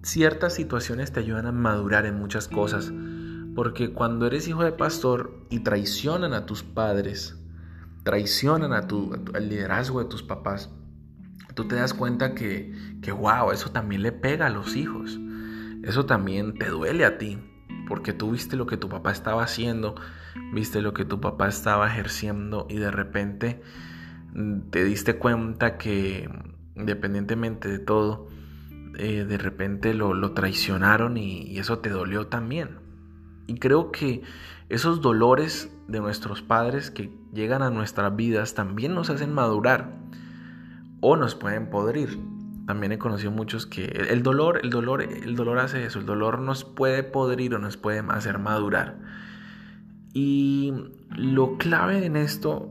ciertas 0.02 0.54
situaciones 0.54 1.10
te 1.10 1.18
ayudan 1.18 1.46
a 1.46 1.52
madurar 1.52 2.06
en 2.06 2.16
muchas 2.16 2.46
cosas. 2.46 2.92
Porque 3.54 3.92
cuando 3.92 4.26
eres 4.26 4.48
hijo 4.48 4.64
de 4.64 4.72
pastor 4.72 5.46
y 5.50 5.60
traicionan 5.60 6.32
a 6.32 6.46
tus 6.46 6.62
padres, 6.62 7.38
traicionan 8.02 8.72
a 8.72 8.86
tu, 8.86 9.12
al 9.34 9.48
liderazgo 9.48 10.02
de 10.02 10.08
tus 10.08 10.22
papás, 10.22 10.70
tú 11.54 11.68
te 11.68 11.76
das 11.76 11.94
cuenta 11.94 12.34
que, 12.34 12.74
que, 13.02 13.12
wow, 13.12 13.50
eso 13.52 13.70
también 13.70 14.02
le 14.02 14.12
pega 14.12 14.46
a 14.46 14.50
los 14.50 14.76
hijos. 14.76 15.18
Eso 15.82 16.06
también 16.06 16.54
te 16.54 16.68
duele 16.68 17.04
a 17.04 17.18
ti, 17.18 17.38
porque 17.88 18.12
tú 18.12 18.30
viste 18.30 18.56
lo 18.56 18.66
que 18.66 18.76
tu 18.76 18.88
papá 18.88 19.10
estaba 19.10 19.42
haciendo, 19.42 19.96
viste 20.54 20.80
lo 20.80 20.94
que 20.94 21.04
tu 21.04 21.20
papá 21.20 21.48
estaba 21.48 21.88
ejerciendo 21.88 22.66
y 22.70 22.76
de 22.76 22.90
repente 22.90 23.62
mm, 24.32 24.70
te 24.70 24.84
diste 24.84 25.16
cuenta 25.16 25.76
que 25.78 26.30
independientemente 26.76 27.68
de 27.68 27.78
todo, 27.80 28.28
eh, 28.96 29.24
de 29.24 29.38
repente 29.38 29.92
lo, 29.92 30.14
lo 30.14 30.32
traicionaron 30.32 31.16
y, 31.16 31.42
y 31.42 31.58
eso 31.58 31.80
te 31.80 31.90
dolió 31.90 32.28
también. 32.28 32.81
Y 33.46 33.54
creo 33.54 33.90
que 33.92 34.22
esos 34.68 35.00
dolores 35.00 35.70
de 35.88 36.00
nuestros 36.00 36.42
padres 36.42 36.90
que 36.90 37.12
llegan 37.32 37.62
a 37.62 37.70
nuestras 37.70 38.14
vidas 38.16 38.54
también 38.54 38.94
nos 38.94 39.10
hacen 39.10 39.32
madurar 39.32 39.98
o 41.00 41.16
nos 41.16 41.34
pueden 41.34 41.68
podrir. 41.68 42.18
También 42.66 42.92
he 42.92 42.98
conocido 42.98 43.32
muchos 43.32 43.66
que 43.66 43.86
el 43.86 44.22
dolor, 44.22 44.60
el 44.62 44.70
dolor, 44.70 45.02
el 45.02 45.34
dolor 45.34 45.58
hace 45.58 45.84
eso, 45.84 45.98
el 45.98 46.06
dolor 46.06 46.38
nos 46.38 46.64
puede 46.64 47.02
podrir 47.02 47.54
o 47.54 47.58
nos 47.58 47.76
puede 47.76 48.02
hacer 48.08 48.38
madurar. 48.38 48.98
Y 50.14 50.72
lo 51.10 51.58
clave 51.58 52.06
en 52.06 52.16
esto 52.16 52.70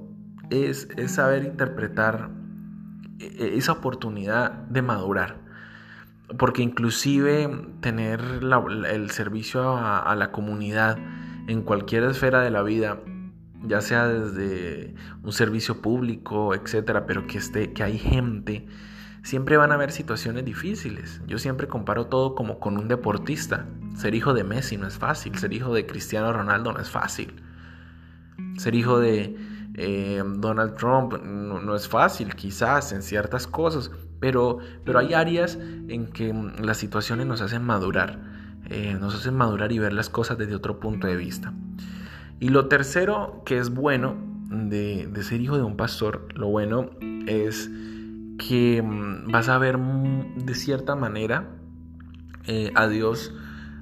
es, 0.49 0.87
saber 1.07 1.43
interpretar 1.43 2.29
e, 3.19 3.25
e, 3.25 3.57
esa 3.57 3.73
oportunidad 3.73 4.51
de 4.51 4.81
madurar. 4.81 5.40
Porque 6.37 6.61
inclusive 6.61 7.49
tener 7.81 8.21
el 8.89 9.11
servicio 9.11 9.77
a 9.77 10.15
la 10.15 10.31
comunidad 10.31 10.97
en 11.47 11.61
cualquier 11.61 12.03
esfera 12.03 12.41
de 12.41 12.51
la 12.51 12.63
vida 12.63 12.99
ya 13.63 13.81
sea 13.81 14.07
desde 14.07 14.95
un 15.23 15.31
servicio 15.31 15.81
público, 15.81 16.53
etcétera, 16.53 17.05
pero 17.05 17.27
que 17.27 17.37
esté, 17.37 17.73
que 17.73 17.83
hay 17.83 17.97
gente, 17.97 18.67
siempre 19.23 19.57
van 19.57 19.71
a 19.71 19.75
haber 19.75 19.91
situaciones 19.91 20.45
difíciles. 20.45 21.21
Yo 21.27 21.37
siempre 21.37 21.67
comparo 21.67 22.07
todo 22.07 22.35
como 22.35 22.59
con 22.59 22.77
un 22.77 22.87
deportista. 22.87 23.67
Ser 23.95 24.15
hijo 24.15 24.33
de 24.33 24.43
Messi 24.43 24.77
no 24.77 24.87
es 24.87 24.97
fácil, 24.97 25.37
ser 25.37 25.53
hijo 25.53 25.73
de 25.73 25.85
Cristiano 25.85 26.33
Ronaldo 26.33 26.73
no 26.73 26.79
es 26.79 26.89
fácil. 26.89 27.43
Ser 28.57 28.73
hijo 28.73 28.99
de 28.99 29.37
eh, 29.75 30.23
Donald 30.37 30.75
Trump 30.75 31.21
no, 31.23 31.75
es 31.75 31.87
fácil, 31.87 32.35
quizás 32.35 32.91
en 32.93 33.03
ciertas 33.03 33.45
cosas, 33.45 33.91
pero, 34.21 34.59
pero 34.85 34.99
hay 34.99 35.13
áreas 35.13 35.57
en 35.89 36.07
que 36.07 36.33
las 36.61 36.77
situaciones 36.77 37.25
nos 37.27 37.41
hacen 37.41 37.63
madurar, 37.63 38.19
eh, 38.69 38.95
nos 38.97 39.15
hacen 39.15 39.35
madurar 39.35 39.73
y 39.73 39.79
ver 39.79 39.91
las 39.91 40.09
cosas 40.09 40.37
desde 40.37 40.55
otro 40.55 40.79
punto 40.79 41.07
de 41.07 41.17
vista. 41.17 41.53
Y 42.39 42.49
lo 42.49 42.67
tercero 42.67 43.41
que 43.45 43.57
es 43.57 43.71
bueno 43.71 44.15
de, 44.49 45.09
ser 45.23 45.41
hijo 45.41 45.57
de 45.57 45.63
un 45.63 45.75
pastor, 45.75 46.27
lo 46.35 46.47
bueno 46.47 46.91
es 47.27 47.69
que 48.37 48.81
mm, 48.81 49.31
vas 49.31 49.49
a 49.49 49.57
ver 49.57 49.77
mm, 49.77 50.45
de 50.45 50.55
cierta 50.55 50.95
manera 50.95 51.49
eh, 52.45 52.71
a, 52.75 52.87
Dios, 52.87 53.33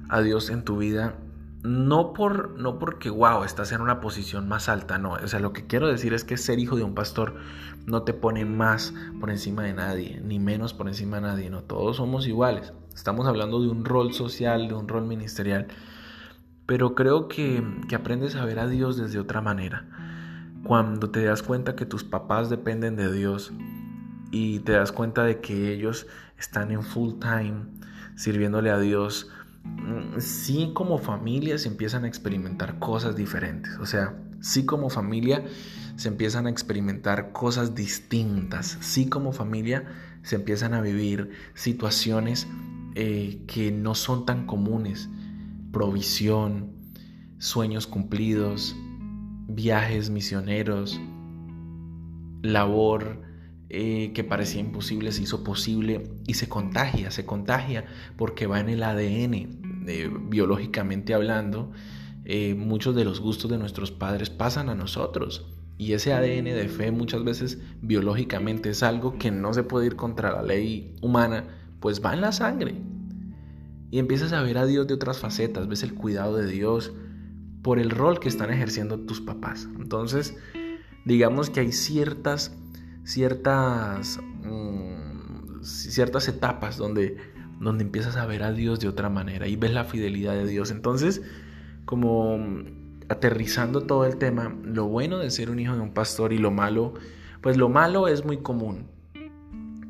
a 0.08 0.22
Dios 0.22 0.50
en 0.50 0.64
tu 0.64 0.78
vida. 0.78 1.14
No, 1.62 2.14
por, 2.14 2.58
no 2.58 2.78
porque, 2.78 3.10
wow, 3.10 3.44
estás 3.44 3.72
en 3.72 3.80
una 3.80 4.00
posición 4.00 4.48
más 4.48 4.68
alta, 4.68 4.98
no. 4.98 5.12
O 5.12 5.28
sea, 5.28 5.40
lo 5.40 5.52
que 5.52 5.66
quiero 5.66 5.88
decir 5.88 6.14
es 6.14 6.24
que 6.24 6.36
ser 6.36 6.58
hijo 6.58 6.76
de 6.76 6.84
un 6.84 6.94
pastor 6.94 7.36
no 7.86 8.02
te 8.02 8.14
pone 8.14 8.44
más 8.44 8.94
por 9.20 9.30
encima 9.30 9.62
de 9.62 9.74
nadie, 9.74 10.20
ni 10.24 10.38
menos 10.38 10.72
por 10.72 10.88
encima 10.88 11.16
de 11.16 11.22
nadie, 11.22 11.50
no. 11.50 11.62
Todos 11.62 11.96
somos 11.96 12.26
iguales. 12.26 12.72
Estamos 12.94 13.26
hablando 13.26 13.60
de 13.60 13.68
un 13.68 13.84
rol 13.84 14.14
social, 14.14 14.68
de 14.68 14.74
un 14.74 14.88
rol 14.88 15.06
ministerial 15.06 15.68
pero 16.70 16.94
creo 16.94 17.26
que, 17.26 17.64
aprendes 17.92 18.36
a 18.36 18.44
ver 18.44 18.60
a 18.60 18.68
Dios 18.68 18.96
desde 18.96 19.18
otra 19.18 19.40
manera. 19.40 19.88
Cuando 20.62 21.10
te 21.10 21.24
das 21.24 21.42
cuenta 21.42 21.74
que 21.74 21.84
tus 21.84 22.04
papás 22.04 22.48
dependen 22.48 22.94
de 22.94 23.12
Dios 23.12 23.52
y 24.30 24.60
te 24.60 24.70
das 24.70 24.92
cuenta 24.92 25.24
de 25.24 25.40
que 25.40 25.72
ellos 25.72 26.06
están 26.38 26.70
en 26.70 26.84
full 26.84 27.14
time 27.18 27.64
sirviéndole 28.14 28.70
a 28.70 28.78
Dios, 28.78 29.32
sí 30.18 30.72
como 30.74 30.98
familia 30.98 31.58
se 31.58 31.68
empiezan 31.68 32.04
a 32.04 32.08
experimentar 32.08 32.78
cosas 32.78 33.16
diferentes. 33.16 33.76
O 33.78 33.86
sea, 33.86 34.16
sí 34.40 34.64
como 34.64 34.90
familia 34.90 35.44
se 35.96 36.08
empiezan 36.08 36.46
a 36.46 36.50
experimentar 36.50 37.32
cosas 37.32 37.74
distintas. 37.74 38.78
Sí 38.80 39.08
como 39.08 39.32
familia 39.32 39.84
se 40.22 40.36
empiezan 40.36 40.74
a 40.74 40.80
vivir 40.80 41.30
situaciones 41.54 42.46
eh, 42.94 43.42
que 43.46 43.70
no 43.72 43.94
son 43.94 44.26
tan 44.26 44.46
comunes 44.46 45.08
provisión, 45.72 46.72
sueños 47.38 47.86
cumplidos, 47.86 48.74
viajes 49.46 50.10
misioneros, 50.10 51.00
labor 52.42 53.29
eh, 53.72 54.10
que 54.14 54.24
parecía 54.24 54.60
imposible 54.60 55.12
se 55.12 55.22
hizo 55.22 55.44
posible 55.44 56.10
y 56.26 56.34
se 56.34 56.48
contagia, 56.48 57.12
se 57.12 57.24
contagia 57.24 57.84
porque 58.16 58.48
va 58.48 58.58
en 58.58 58.68
el 58.68 58.82
ADN, 58.82 59.86
eh, 59.86 60.10
biológicamente 60.28 61.14
hablando. 61.14 61.70
Eh, 62.24 62.56
muchos 62.56 62.96
de 62.96 63.04
los 63.04 63.20
gustos 63.20 63.48
de 63.48 63.58
nuestros 63.58 63.92
padres 63.92 64.28
pasan 64.28 64.70
a 64.70 64.74
nosotros. 64.74 65.46
Y 65.78 65.92
ese 65.92 66.12
ADN 66.12 66.46
de 66.46 66.68
fe 66.68 66.90
muchas 66.90 67.22
veces 67.22 67.58
biológicamente 67.80 68.70
es 68.70 68.82
algo 68.82 69.18
que 69.18 69.30
no 69.30 69.54
se 69.54 69.62
puede 69.62 69.86
ir 69.86 69.94
contra 69.94 70.32
la 70.32 70.42
ley 70.42 70.96
humana, 71.00 71.44
pues 71.78 72.04
va 72.04 72.12
en 72.12 72.22
la 72.22 72.32
sangre. 72.32 72.74
y 73.92 73.98
empiezas 73.98 74.32
a 74.32 74.42
ver 74.42 74.58
a 74.58 74.66
Dios 74.66 74.86
de 74.86 74.94
otras 74.94 75.18
facetas, 75.18 75.66
ves 75.66 75.82
el 75.82 75.94
cuidado 75.94 76.36
de 76.36 76.46
Dios 76.46 76.92
por 77.62 77.78
el 77.78 77.90
rol 77.90 78.20
que 78.20 78.28
están 78.28 78.50
ejerciendo 78.50 79.00
tus 79.00 79.20
papás. 79.20 79.68
Entonces, 79.78 80.36
digamos 81.04 81.50
que 81.50 81.60
hay 81.60 81.72
ciertas, 81.72 82.56
ciertas, 83.04 84.20
mm, 84.42 85.62
ciertas 85.62 86.28
etapas 86.28 86.76
donde, 86.76 87.16
donde 87.60 87.84
empiezas 87.84 88.16
a 88.16 88.26
ver 88.26 88.42
a 88.42 88.52
Dios 88.52 88.80
de 88.80 88.88
otra 88.88 89.08
manera 89.08 89.46
y 89.46 89.56
ves 89.56 89.72
la 89.72 89.84
fidelidad 89.84 90.34
de 90.34 90.46
Dios. 90.46 90.70
Entonces, 90.70 91.22
como 91.84 92.38
aterrizando 93.08 93.82
todo 93.82 94.06
el 94.06 94.16
tema, 94.16 94.56
lo 94.64 94.86
bueno 94.86 95.18
de 95.18 95.30
ser 95.30 95.50
un 95.50 95.58
hijo 95.58 95.74
de 95.74 95.80
un 95.80 95.92
pastor 95.92 96.32
y 96.32 96.38
lo 96.38 96.50
malo, 96.50 96.94
pues 97.40 97.56
lo 97.56 97.68
malo 97.68 98.06
es 98.06 98.24
muy 98.24 98.38
común. 98.38 98.86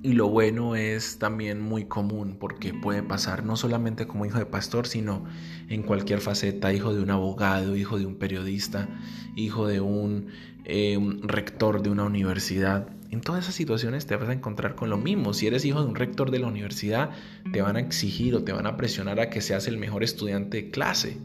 Y 0.03 0.13
lo 0.15 0.29
bueno 0.29 0.77
es 0.77 1.19
también 1.19 1.61
muy 1.61 1.85
común 1.85 2.37
porque 2.41 2.73
puede 2.73 3.03
pasar 3.03 3.45
no 3.45 3.57
solamente 3.57 4.07
como 4.07 4.25
hijo 4.25 4.39
de 4.39 4.47
pastor, 4.47 4.87
sino 4.87 5.25
en 5.69 5.83
cualquier 5.83 6.21
faceta, 6.21 6.73
hijo 6.73 6.95
de 6.95 7.03
un 7.03 7.11
abogado, 7.11 7.77
hijo 7.77 7.99
de 7.99 8.07
un 8.07 8.17
periodista, 8.17 8.89
hijo 9.37 9.67
de 9.67 9.81
un, 9.81 10.29
eh, 10.65 10.99
rector 11.23 11.83
de 11.83 11.91
una 11.91 12.05
universidad. 12.05 12.89
En 13.11 13.23
todas 13.23 13.45
esas 13.45 13.55
situaciones 13.55 14.07
te 14.07 14.15
vas 14.15 14.29
a 14.29 14.33
encontrar 14.33 14.75
con 14.75 14.89
lo 14.89 14.99
mismo. 14.99 15.33
Si 15.35 15.47
eres 15.47 15.65
hijo 15.65 15.83
de 15.83 15.89
un 15.89 15.97
rector 15.97 16.31
de 16.31 16.39
la 16.39 16.47
universidad, 16.47 17.11
te 17.53 17.61
van 17.61 17.77
a 17.77 17.81
exigir 17.81 18.35
o 18.37 18.45
te 18.45 18.53
van 18.53 18.67
a 18.67 18.77
presionar 18.77 19.19
a 19.21 19.31
que 19.31 19.41
seas 19.41 19.67
el 19.67 19.79
mejor 19.79 20.05
estudiante 20.05 20.59
de 20.59 20.71
clase. 20.71 21.19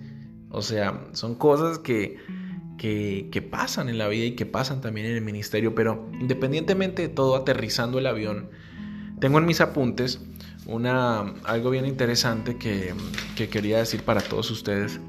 O 0.50 0.62
sea, 0.62 1.06
son 1.12 1.36
cosas 1.36 1.78
que, 1.80 2.18
que, 2.78 3.48
pasan 3.52 3.90
en 3.90 3.98
la 3.98 4.08
vida 4.08 4.26
y 4.26 4.32
que 4.32 4.46
pasan 4.46 4.82
también 4.82 5.08
en 5.08 5.16
el 5.16 5.22
ministerio, 5.22 5.76
pero 5.76 6.10
independientemente 6.20 7.04
de 7.04 7.10
todo, 7.10 7.36
aterrizando 7.36 8.00
el 8.00 8.08
avión, 8.08 8.50
tengo 9.20 9.40
en 9.40 9.46
mis 9.46 9.62
apuntes 9.62 10.22
una, 10.66 11.22
algo 11.44 11.70
bien 11.70 11.86
interesante 11.86 12.58
que, 12.58 12.94
que 13.36 13.50
quería 13.50 13.78
decir 13.78 14.04
para 14.04 14.22
todos 14.22 14.50
ustedes. 14.52 15.00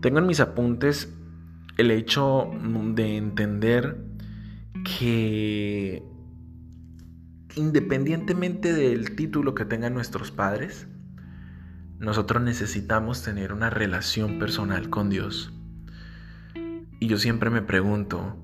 Tengo 0.00 0.18
en 0.18 0.26
mis 0.26 0.40
apuntes 0.40 1.12
el 1.76 1.90
hecho 1.90 2.50
de 2.94 3.16
entender 3.16 3.96
que 4.98 6.02
independientemente 7.56 8.72
del 8.72 9.16
título 9.16 9.54
que 9.54 9.64
tengan 9.64 9.94
nuestros 9.94 10.30
padres, 10.30 10.86
nosotros 11.98 12.42
necesitamos 12.42 13.22
tener 13.22 13.52
una 13.52 13.70
relación 13.70 14.38
personal 14.38 14.88
con 14.88 15.10
Dios. 15.10 15.52
Y 16.98 17.06
yo 17.06 17.18
siempre 17.18 17.50
me 17.50 17.62
pregunto, 17.62 18.36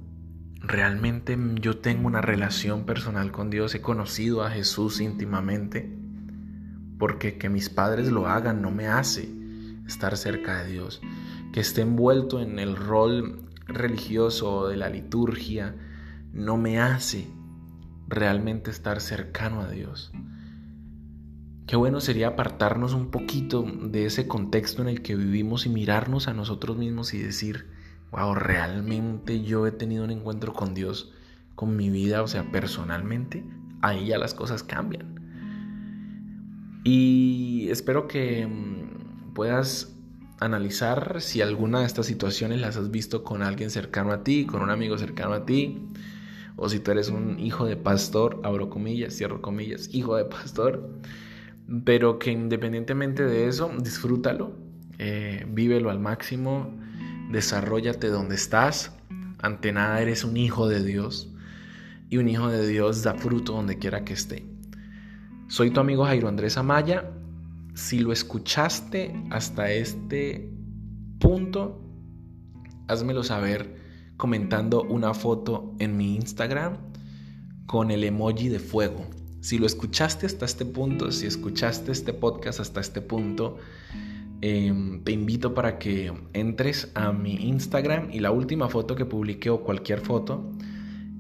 ¿realmente 0.67 1.39
yo 1.61 1.79
tengo 1.79 2.07
una 2.07 2.21
relación 2.21 2.85
personal 2.85 3.33
con 3.33 3.51
Dios? 3.51 3.75
¿He 3.75 3.81
conocido 3.81 4.43
a 4.43 4.51
Jesús 4.51 5.01
íntimamente? 5.01 5.97
Porque 6.99 7.39
que 7.39 7.49
mis 7.49 7.69
padres 7.69 8.11
lo 8.11 8.27
hagan 8.27 8.63
no 8.63 8.71
me 8.71 8.89
hace 8.89 9.29
estar 9.87 10.17
cerca 10.17 10.63
de 10.63 10.73
Dios. 10.73 11.01
Que 11.53 11.61
esté 11.61 11.83
envuelto 11.83 12.41
en 12.41 12.59
el 12.59 12.77
rol 12.77 13.49
religioso 13.67 14.69
de 14.69 14.77
la 14.77 14.89
liturgia 14.89 15.75
no 16.33 16.57
me 16.57 16.81
hace 16.81 17.29
realmente 18.09 18.71
estar 18.71 19.01
cercano 19.01 19.61
a 19.61 19.71
Dios. 19.71 20.13
Qué 21.67 21.75
bueno 21.75 22.01
sería 22.01 22.29
apartarnos 22.29 22.95
un 22.95 23.11
poquito 23.11 23.65
de 23.65 24.07
ese 24.07 24.29
contexto 24.29 24.83
en 24.83 24.89
el 24.89 25.03
que 25.03 25.17
vivimos 25.17 25.67
y 25.67 25.69
mirarnos 25.69 26.29
a 26.29 26.35
nosotros 26.35 26.77
mismos 26.77 27.13
y 27.13 27.19
decir, 27.19 27.67
wow, 28.17 28.35
realmente 28.35 29.43
yo 29.43 29.67
he 29.67 29.73
tenido 29.73 30.05
un 30.05 30.11
encuentro 30.11 30.53
con 30.53 30.75
Dios, 30.75 31.13
con 31.55 31.77
mi 31.77 31.91
vida, 31.91 32.23
o 32.23 32.27
sea, 32.27 32.51
personalmente, 32.51 33.45
ahí 33.83 34.07
ya 34.07 34.19
las 34.19 34.35
cosas 34.35 34.63
cambian. 34.63 35.21
Y 36.83 37.69
espero 37.71 38.09
que 38.09 38.47
mm, 38.47 39.35
puedas 39.35 39.95
analizar 40.41 41.21
si 41.21 41.43
alguna 41.43 41.81
de 41.81 41.87
estas 41.87 42.07
situaciones 42.07 42.61
las 42.61 42.77
has 42.77 42.91
visto 42.91 43.23
con 43.23 43.43
alguien 43.43 43.71
cercano 43.71 44.13
a 44.13 44.25
ti, 44.25 44.47
con 44.47 44.63
un 44.63 44.71
amigo 44.71 44.99
cercano 44.99 45.35
a 45.35 45.47
ti, 45.47 45.87
o 46.57 46.69
si 46.69 46.81
tú 46.81 46.91
eres 46.91 47.11
un 47.11 47.39
hijo 47.39 47.67
de 47.67 47.77
pastor, 47.77 48.41
abro 48.43 48.71
comillas, 48.71 49.15
cierro 49.15 49.43
comillas, 49.43 49.95
hijo 49.95 50.17
de 50.17 50.25
pastor 50.25 50.91
pero 51.85 52.19
que 52.19 52.31
independientemente 52.31 53.25
de 53.25 53.49
eso, 53.49 53.71
disfrútalo, 53.79 54.53
eh, 54.99 55.45
vívelo 55.49 55.91
al 55.91 55.99
máximo, 55.99 56.79
desarrollate 57.31 58.09
donde 58.09 58.35
estás, 58.35 58.93
ante 59.41 59.73
nada 59.73 60.01
eres 60.01 60.25
un 60.25 60.37
hijo 60.37 60.69
de 60.69 60.85
Dios 60.85 61.29
y 62.09 62.19
un 62.19 62.29
hijo 62.29 62.49
de 62.49 62.67
Dios 62.67 63.03
da 63.03 63.15
fruto 63.15 63.53
donde 63.53 63.79
quiera 63.79 64.05
que 64.05 64.13
esté. 64.13 64.47
Soy 65.49 65.71
tu 65.71 65.81
amigo 65.81 66.05
Jairo 66.05 66.29
Andrés 66.29 66.57
Amaya. 66.57 67.11
Si 67.75 68.01
lo 68.01 68.13
escuchaste 68.13 69.15
hasta 69.31 69.71
este 69.71 70.51
punto, 71.21 71.81
házmelo 72.89 73.23
saber 73.23 73.77
comentando 74.17 74.83
una 74.83 75.15
foto 75.15 75.75
en 75.79 75.97
mi 75.97 76.17
Instagram 76.17 76.79
con 77.67 77.91
el 77.91 78.05
emoji 78.05 78.49
de 78.49 78.59
fuego. 78.59 79.07
Si 79.41 79.59
lo 79.59 79.67
escuchaste 79.67 80.27
hasta 80.27 80.45
este 80.45 80.65
punto, 80.65 81.13
si 81.13 81.27
escuchaste 81.27 81.93
este 81.93 82.13
podcast 82.13 82.61
hasta 82.61 82.81
este 82.81 83.01
punto, 83.01 83.59
em, 84.41 85.03
te 85.03 85.13
invito 85.13 85.55
para 85.55 85.79
que 85.79 86.13
entres 86.33 86.91
a 86.95 87.13
mi 87.13 87.35
Instagram 87.49 88.11
y 88.13 88.21
la 88.21 88.31
última 88.31 88.69
foto 88.69 88.95
que 88.95 89.05
publique 89.05 89.51
o 89.51 89.63
cualquier 89.63 90.01
foto, 90.01 90.51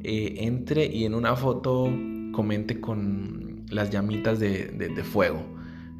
eh, 0.02 0.34
entre 0.38 0.86
y 0.86 1.04
en 1.04 1.14
una 1.14 1.34
foto 1.36 1.90
comente 2.32 2.80
con 2.80 3.64
las 3.70 3.90
llamitas 3.90 4.38
de, 4.38 5.02
fuego, 5.02 5.42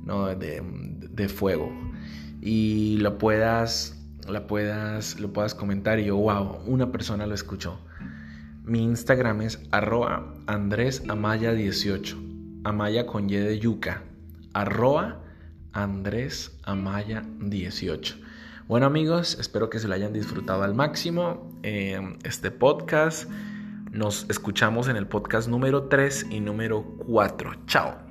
¿no? 0.04 0.34
De, 0.34 1.28
fuego. 1.28 1.72
Y 2.40 2.98
lo 2.98 3.18
puedas, 3.18 4.06
la 4.28 4.46
puedas, 4.46 5.18
lo 5.18 5.32
puedas 5.32 5.54
comentar 5.54 5.98
y 5.98 6.04
yo, 6.04 6.16
wow, 6.16 6.58
una 6.66 6.92
persona 6.92 7.26
lo 7.26 7.34
escuchó. 7.34 7.80
Mi 8.64 8.82
Instagram 8.82 9.42
es 9.42 9.60
arroba 9.70 10.34
Andrés 10.46 11.02
Amaya 11.08 11.52
18. 11.52 12.16
Amaya 12.64 13.06
con 13.06 13.30
Y 13.30 13.36
de 13.36 13.58
yuca. 13.58 14.02
Arroba 14.52 15.22
Andrés 15.76 16.58
Amaya 16.62 17.22
18. 17.40 18.16
Bueno 18.66 18.86
amigos, 18.86 19.36
espero 19.38 19.68
que 19.68 19.78
se 19.78 19.86
lo 19.86 19.94
hayan 19.94 20.12
disfrutado 20.12 20.62
al 20.62 20.74
máximo 20.74 21.52
eh, 21.62 22.00
este 22.24 22.50
podcast. 22.50 23.30
Nos 23.92 24.26
escuchamos 24.30 24.88
en 24.88 24.96
el 24.96 25.06
podcast 25.06 25.48
número 25.48 25.84
3 25.84 26.28
y 26.30 26.40
número 26.40 26.82
4. 27.06 27.66
Chao. 27.66 28.05